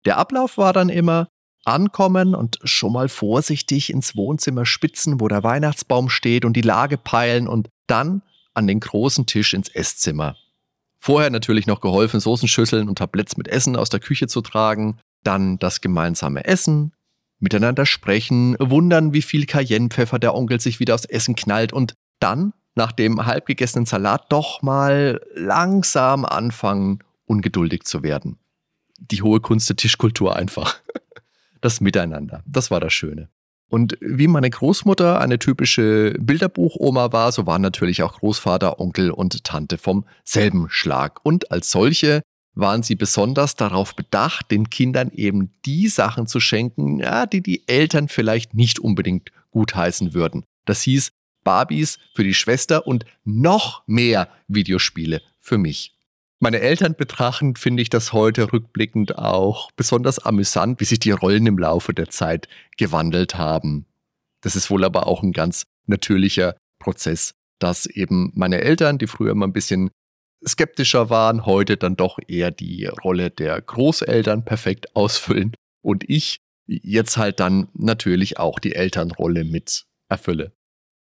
Der 0.07 0.17
Ablauf 0.17 0.57
war 0.57 0.73
dann 0.73 0.89
immer 0.89 1.29
ankommen 1.65 2.35
und 2.35 2.59
schon 2.65 2.93
mal 2.93 3.09
vorsichtig 3.09 3.93
ins 3.93 4.17
Wohnzimmer 4.17 4.67
spitzen, 4.67 5.21
wo 5.21 5.29
der 5.29 5.43
Weihnachtsbaum 5.43 6.09
steht 6.09 6.45
und 6.45 6.55
die 6.55 6.63
Lage 6.63 6.97
peilen 6.97 7.49
und 7.49 7.69
dann 7.87 8.23
an 8.55 8.67
den 8.67 8.81
großen 8.81 9.27
Tisch 9.27 9.55
ins 9.55 9.69
Esszimmer. 9.69 10.37
Vorher 10.99 11.31
natürlich 11.31 11.67
noch 11.67 11.81
geholfen, 11.81 12.21
Soßenschüsseln 12.21 12.89
und 12.89 12.99
Tabletts 12.99 13.37
mit 13.37 13.49
Essen 13.49 13.77
aus 13.77 13.89
der 13.89 14.01
Küche 14.01 14.27
zu 14.27 14.43
tragen, 14.43 14.99
dann 15.23 15.59
das 15.59 15.81
gemeinsame 15.81 16.45
Essen, 16.45 16.93
miteinander 17.39 17.87
sprechen, 17.87 18.57
wundern, 18.59 19.15
wie 19.15 19.23
viel 19.23 19.47
Cayennepfeffer 19.47 20.19
der 20.19 20.35
Onkel 20.35 20.61
sich 20.61 20.79
wieder 20.81 20.95
aufs 20.95 21.07
Essen 21.07 21.37
knallt 21.37 21.73
und 21.73 21.95
dann, 22.19 22.53
nach 22.75 22.93
dem 22.93 23.25
halbgegessenen 23.25 23.87
Salat, 23.87 24.27
doch 24.31 24.63
mal 24.63 25.21
langsam 25.35 26.25
anfangen, 26.25 27.03
ungeduldig 27.25 27.85
zu 27.85 28.03
werden 28.03 28.39
die 29.01 29.23
hohe 29.23 29.41
Kunst 29.41 29.69
der 29.69 29.77
Tischkultur 29.77 30.37
einfach. 30.37 30.81
Das 31.61 31.81
Miteinander. 31.81 32.43
Das 32.47 32.71
war 32.71 32.81
das 32.81 32.93
Schöne. 32.93 33.29
Und 33.69 33.97
wie 34.01 34.27
meine 34.27 34.51
Großmutter 34.51 35.21
eine 35.21 35.39
typische 35.39 36.17
Bilderbuchoma 36.19 37.13
war, 37.13 37.31
so 37.31 37.47
waren 37.47 37.63
natürlich 37.63 38.03
auch 38.03 38.19
Großvater, 38.19 38.81
Onkel 38.81 39.13
und 39.13 39.45
Tante 39.45 39.79
vom 39.79 40.05
selben 40.25 40.67
Schlag. 40.69 41.21
Und 41.23 41.53
als 41.53 41.71
solche 41.71 42.23
waren 42.55 42.83
sie 42.83 42.97
besonders 42.97 43.55
darauf 43.55 43.95
bedacht, 43.95 44.51
den 44.51 44.71
Kindern 44.71 45.11
eben 45.13 45.53
die 45.65 45.87
Sachen 45.87 46.27
zu 46.27 46.41
schenken, 46.41 46.99
ja, 46.99 47.27
die 47.27 47.43
die 47.43 47.69
Eltern 47.69 48.09
vielleicht 48.09 48.55
nicht 48.55 48.81
unbedingt 48.81 49.31
gutheißen 49.53 50.15
würden. 50.15 50.45
Das 50.65 50.83
hieß 50.83 51.13
Barbies 51.45 51.99
für 52.15 52.25
die 52.25 52.35
Schwester 52.35 52.89
und 52.89 53.05
noch 53.25 53.85
mehr 53.87 54.29
Videospiele 54.49 55.23
für 55.39 55.59
mich. 55.59 55.97
Meine 56.43 56.61
Eltern 56.61 56.95
betrachten, 56.95 57.55
finde 57.55 57.83
ich 57.83 57.91
das 57.91 58.15
heute 58.15 58.51
rückblickend 58.51 59.19
auch 59.19 59.71
besonders 59.73 60.19
amüsant, 60.19 60.81
wie 60.81 60.87
sich 60.87 60.99
die 60.99 61.11
Rollen 61.11 61.47
im 61.47 61.59
Laufe 61.59 61.93
der 61.93 62.09
Zeit 62.09 62.49
gewandelt 62.79 63.37
haben. 63.37 63.85
Das 64.41 64.57
ist 64.57 64.71
wohl 64.71 64.85
aber 64.85 65.07
auch 65.07 65.23
ein 65.23 65.33
ganz 65.33 65.65
natürlicher 65.87 66.57
Prozess, 66.79 67.35
dass 67.59 67.85
eben 67.85 68.33
meine 68.35 68.63
Eltern, 68.63 68.97
die 68.97 69.07
früher 69.07 69.33
immer 69.33 69.47
ein 69.47 69.53
bisschen 69.53 69.91
skeptischer 70.47 71.11
waren, 71.11 71.45
heute 71.45 71.77
dann 71.77 71.97
doch 71.97 72.19
eher 72.27 72.51
die 72.51 72.87
Rolle 72.87 73.31
der 73.31 73.61
Großeltern 73.61 74.47
perfekt 74.47 74.97
ausfüllen 74.97 75.55
und 75.83 76.09
ich 76.09 76.39
jetzt 76.67 77.19
halt 77.19 77.39
dann 77.39 77.69
natürlich 77.75 78.39
auch 78.39 78.59
die 78.59 78.75
Elternrolle 78.75 79.45
mit 79.45 79.85
erfülle. 80.09 80.53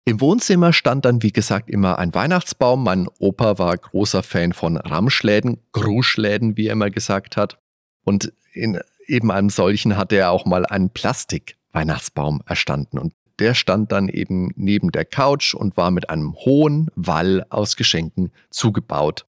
Im 0.08 0.22
Wohnzimmer 0.22 0.72
stand 0.72 1.03
dann, 1.03 1.22
wie 1.22 1.34
gesagt, 1.34 1.70
immer 1.70 1.99
ein 1.99 2.14
Weihnachtsbaum. 2.14 2.82
Mein 2.82 3.10
Opa 3.20 3.58
war 3.58 3.76
großer 3.76 4.24
Fan 4.24 4.53
von 4.53 4.78
Ramschläden, 4.78 5.58
Gruschläden, 5.74 6.55
wie 6.55 6.68
er 6.68 6.72
immer 6.72 6.89
gesagt 6.89 7.36
hat. 7.36 7.60
Und 8.05 8.32
in 8.53 8.80
eben 9.05 9.32
einem 9.32 9.49
solchen 9.49 9.97
hatte 9.97 10.16
er 10.16 10.32
auch 10.32 10.45
mal 10.45 10.66
einen 10.66 10.91
Plastik-Weihnachtsbaum 10.91 12.41
erstanden. 12.45 12.99
Und 12.99 13.16
der 13.39 13.53
stand 13.53 13.91
dann 13.91 14.08
eben 14.08 14.53
neben 14.55 14.93
der 14.93 15.03
Couch 15.03 15.53
und 15.53 15.76
war 15.76 15.91
mit 15.91 16.10
einem 16.10 16.36
hohen 16.36 16.89
Wall 16.95 17.45
aus 17.49 17.76
Geschenken 17.76 18.32
zugebaut. 18.49 19.26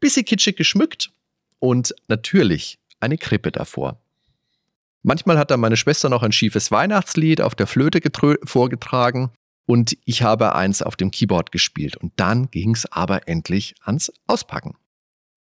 Bisschen 0.00 0.24
kitschig 0.24 0.56
geschmückt 0.56 1.10
und 1.58 1.94
natürlich 2.08 2.78
eine 2.98 3.18
Krippe 3.18 3.52
davor. 3.52 4.00
Manchmal 5.02 5.36
hat 5.36 5.50
dann 5.50 5.60
meine 5.60 5.76
Schwester 5.76 6.08
noch 6.08 6.22
ein 6.22 6.32
schiefes 6.32 6.70
Weihnachtslied 6.70 7.42
auf 7.42 7.54
der 7.54 7.66
Flöte 7.66 8.00
vorgetragen 8.44 9.32
und 9.66 9.96
ich 10.04 10.22
habe 10.22 10.54
eins 10.54 10.82
auf 10.82 10.96
dem 10.96 11.10
Keyboard 11.10 11.52
gespielt. 11.52 11.96
Und 11.96 12.12
dann 12.16 12.50
ging's 12.50 12.86
aber 12.86 13.28
endlich 13.28 13.74
ans 13.82 14.12
Auspacken. 14.26 14.76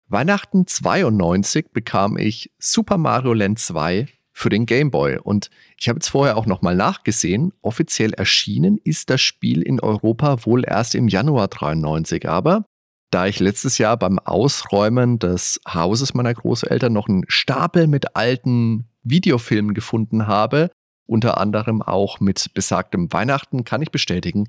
Weihnachten 0.08 0.66
92 0.66 1.72
bekam 1.72 2.18
ich 2.18 2.50
Super 2.58 2.98
Mario 2.98 3.32
Land 3.32 3.58
2 3.60 4.08
für 4.32 4.48
den 4.48 4.66
Game 4.66 4.90
Boy. 4.90 5.18
Und 5.18 5.50
ich 5.78 5.88
habe 5.88 5.98
jetzt 5.98 6.08
vorher 6.08 6.36
auch 6.36 6.46
nochmal 6.46 6.74
nachgesehen, 6.74 7.52
offiziell 7.62 8.12
erschienen 8.14 8.78
ist 8.82 9.10
das 9.10 9.20
Spiel 9.20 9.62
in 9.62 9.80
Europa 9.80 10.44
wohl 10.44 10.64
erst 10.66 10.94
im 10.94 11.08
Januar 11.08 11.48
93, 11.48 12.28
aber 12.28 12.64
da 13.10 13.26
ich 13.26 13.40
letztes 13.40 13.78
Jahr 13.78 13.96
beim 13.96 14.18
Ausräumen 14.18 15.18
des 15.18 15.60
Hauses 15.68 16.14
meiner 16.14 16.32
Großeltern 16.32 16.92
noch 16.92 17.08
einen 17.08 17.24
Stapel 17.28 17.86
mit 17.86 18.16
alten 18.16 18.88
Videofilmen 19.02 19.74
gefunden 19.74 20.26
habe, 20.26 20.70
unter 21.10 21.38
anderem 21.38 21.82
auch 21.82 22.20
mit 22.20 22.54
besagtem 22.54 23.12
Weihnachten, 23.12 23.64
kann 23.64 23.82
ich 23.82 23.90
bestätigen, 23.90 24.48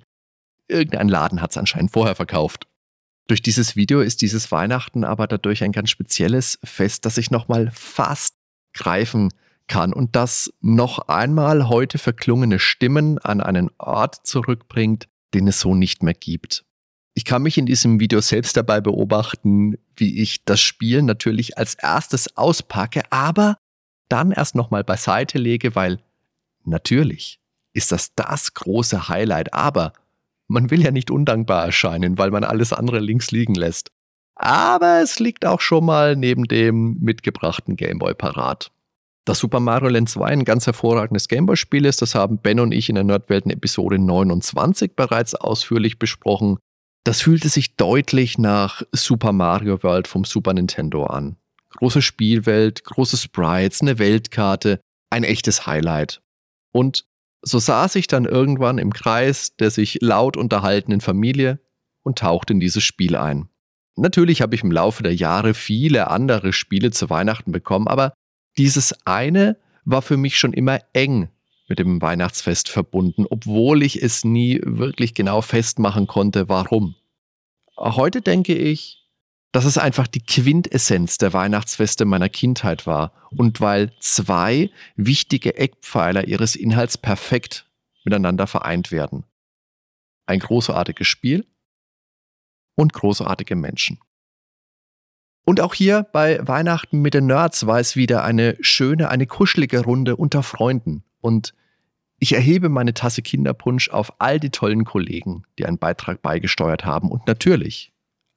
irgendein 0.68 1.09
Laden 1.09 1.41
hat 1.41 1.51
es 1.51 1.57
anscheinend 1.57 1.91
vorher 1.91 2.16
verkauft. 2.16 2.68
Durch 3.28 3.41
dieses 3.41 3.76
Video 3.76 4.01
ist 4.01 4.22
dieses 4.22 4.51
Weihnachten 4.51 5.03
aber 5.03 5.28
dadurch 5.28 5.64
ein 5.64 5.72
ganz 5.72 5.89
spezielles 5.89 6.59
Fest, 6.64 7.05
das 7.05 7.18
ich 7.18 7.32
nochmal 7.32 7.72
fast 7.74 8.36
greifen 8.74 9.30
kann 9.68 9.93
und 9.93 10.16
das 10.16 10.53
noch 10.62 11.07
einmal 11.07 11.68
heute 11.68 11.97
verklungene 11.97 12.59
Stimmen 12.59 13.18
an 13.20 13.41
einen 13.41 13.70
Ort 13.78 14.26
zurückbringt, 14.26 15.07
den 15.34 15.47
es 15.47 15.59
so 15.59 15.76
nicht 15.76 16.03
mehr 16.03 16.14
gibt. 16.14 16.64
Ich 17.14 17.26
kann 17.26 17.41
mich 17.41 17.57
in 17.57 17.66
diesem 17.66 17.99
Video 17.99 18.22
selbst 18.22 18.55
dabei 18.55 18.82
beobachten, 18.82 19.78
wie 19.95 20.22
ich 20.22 20.45
das 20.45 20.62
Spiel 20.62 21.01
natürlich 21.01 21.57
als 21.57 21.76
erstes 21.76 22.38
auspacke, 22.38 23.03
aber 23.12 23.57
dann 24.09 24.32
erst 24.32 24.55
nochmal 24.55 24.84
beiseite 24.84 25.38
lege, 25.38 25.76
weil 25.76 25.99
Natürlich 26.64 27.39
ist 27.74 27.91
das 27.91 28.14
das 28.16 28.53
große 28.53 29.07
Highlight, 29.07 29.53
aber 29.53 29.93
man 30.47 30.70
will 30.70 30.82
ja 30.82 30.91
nicht 30.91 31.09
undankbar 31.09 31.66
erscheinen, 31.66 32.18
weil 32.18 32.32
man 32.32 32.43
alles 32.43 32.74
andere 32.74 32.99
links 32.99 33.32
liegen 33.32 33.55
lässt. 33.55 33.91
Aber 34.36 35.01
es 35.01 35.20
liegt 35.20 35.45
auch 35.45 35.62
schon 35.62 35.86
mal 35.86 36.16
neben 36.16 36.45
dem 36.45 36.97
mitgebrachten 36.99 37.76
Gameboy 37.76 38.14
parat. 38.14 38.72
Das 39.26 39.39
Super 39.39 39.59
Mario 39.59 39.89
Land 39.89 40.09
2 40.09 40.26
ein 40.26 40.45
ganz 40.45 40.66
hervorragendes 40.66 41.28
Gameboy-Spiel 41.28 41.86
ist, 41.86 42.01
das 42.01 42.16
haben 42.16 42.39
Ben 42.39 42.59
und 42.59 42.72
ich 42.72 42.89
in 42.89 42.95
der 42.95 43.03
Nerdwelten 43.03 43.51
Episode 43.51 43.99
29 43.99 44.95
bereits 44.95 45.36
ausführlich 45.36 45.99
besprochen. 45.99 46.57
Das 47.03 47.22
fühlte 47.22 47.49
sich 47.49 47.76
deutlich 47.76 48.39
nach 48.39 48.82
Super 48.91 49.32
Mario 49.32 49.84
World 49.84 50.07
vom 50.07 50.26
Super 50.26 50.53
Nintendo 50.53 51.05
an. 51.05 51.38
Große 51.70 52.01
Spielwelt, 52.01 52.84
große 52.84 53.18
Sprites, 53.18 53.82
eine 53.82 53.99
Weltkarte, 53.99 54.82
ein 55.12 55.24
echtes 55.24 55.68
Highlight. 55.68 56.22
Und 56.72 57.05
so 57.41 57.59
saß 57.59 57.95
ich 57.95 58.07
dann 58.07 58.26
irgendwann 58.26 58.78
im 58.78 58.93
Kreis 58.93 59.55
der 59.55 59.72
sich 59.72 59.97
laut 60.01 60.38
unterhaltenen 60.38 61.01
Familie 61.01 61.59
und 62.03 62.19
tauchte 62.19 62.53
in 62.53 62.59
dieses 62.59 62.84
Spiel 62.84 63.15
ein. 63.15 63.49
Natürlich 63.95 64.41
habe 64.41 64.55
ich 64.55 64.63
im 64.63 64.72
Laufe 64.72 65.03
der 65.03 65.15
Jahre 65.15 65.53
viele 65.53 66.09
andere 66.09 66.53
Spiele 66.53 66.91
zu 66.91 67.09
Weihnachten 67.09 67.51
bekommen, 67.51 67.88
aber 67.88 68.13
dieses 68.57 69.05
eine 69.05 69.57
war 69.86 70.01
für 70.01 70.17
mich 70.17 70.38
schon 70.38 70.53
immer 70.53 70.80
eng 70.93 71.30
mit 71.67 71.80
dem 71.80 72.01
Weihnachtsfest 72.01 72.69
verbunden, 72.69 73.26
obwohl 73.30 73.84
ich 73.84 74.01
es 74.01 74.24
nie 74.24 74.59
wirklich 74.63 75.13
genau 75.13 75.41
festmachen 75.41 76.07
konnte, 76.07 76.49
warum. 76.49 76.95
Heute 77.78 78.22
denke 78.22 78.55
ich, 78.55 79.01
dass 79.52 79.66
es 79.66 79.78
einfach 79.78 80.08
die 80.08 80.22
Quintessenz 80.22 81.18
der 81.18 81.34
Weihnachtsfeste 81.34 82.06
meiner 82.06 82.30
Kindheit 82.30 82.88
war 82.88 83.12
und 83.32 83.60
weil 83.60 83.91
zwei 83.99 84.70
wichtige 84.95 85.58
Eckpfeiler 85.58 86.28
ihres 86.28 86.56
Inhalts 86.56 86.97
perfekt 86.97 87.70
miteinander 88.06 88.47
vereint 88.47 88.91
werden. 88.91 89.26
Ein 90.26 90.39
großartiges 90.39 91.08
Spiel 91.08 91.45
und 92.76 92.93
großartige 92.93 93.56
Menschen. 93.56 93.99
Und 95.43 95.60
auch 95.60 95.74
hier 95.74 96.04
bei 96.04 96.39
Weihnachten 96.47 97.02
mit 97.02 97.14
den 97.14 97.26
Nerds 97.26 97.66
war 97.66 97.80
es 97.80 97.95
wieder 97.95 98.24
eine 98.24 98.58
schöne, 98.62 99.10
eine 99.10 99.28
kuschelige 99.28 99.84
Runde 99.84 100.16
unter 100.16 100.43
Freunden. 100.43 101.04
Und 101.20 101.54
ich 102.20 102.34
erhebe 102.34 102.70
meine 102.70 102.93
Tasse 102.93 103.22
Kinderpunsch 103.22 103.89
auf 103.89 104.14
all 104.20 104.39
die 104.39 104.52
tollen 104.52 104.86
Kollegen, 104.86 105.43
die 105.58 105.66
einen 105.66 105.80
Beitrag 105.80 106.22
beigesteuert 106.22 106.86
haben 106.86 107.10
und 107.10 107.26
natürlich 107.28 107.91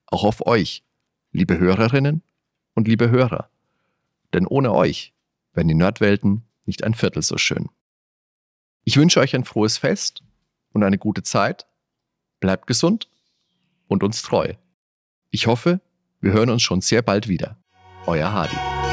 auch 0.06 0.24
auf 0.24 0.46
euch, 0.46 0.83
liebe 1.34 1.58
Hörerinnen 1.58 2.22
und 2.74 2.88
liebe 2.88 3.10
Hörer. 3.10 3.50
Denn 4.32 4.46
ohne 4.46 4.72
euch 4.72 5.12
wären 5.52 5.68
die 5.68 5.74
Nerdwelten 5.74 6.44
nicht 6.64 6.84
ein 6.84 6.94
Viertel 6.94 7.22
so 7.22 7.36
schön. 7.36 7.68
Ich 8.84 8.96
wünsche 8.96 9.20
euch 9.20 9.34
ein 9.34 9.44
frohes 9.44 9.76
Fest 9.76 10.22
und 10.72 10.82
eine 10.84 10.96
gute 10.96 11.22
Zeit. 11.22 11.66
Bleibt 12.38 12.66
gesund 12.66 13.08
und 13.88 14.02
uns 14.02 14.22
treu. 14.22 14.54
Ich 15.30 15.46
hoffe, 15.46 15.80
wir 16.20 16.32
hören 16.32 16.50
uns 16.50 16.62
schon 16.62 16.80
sehr 16.80 17.02
bald 17.02 17.28
wieder. 17.28 17.58
Euer 18.06 18.32
Hardy. 18.32 18.83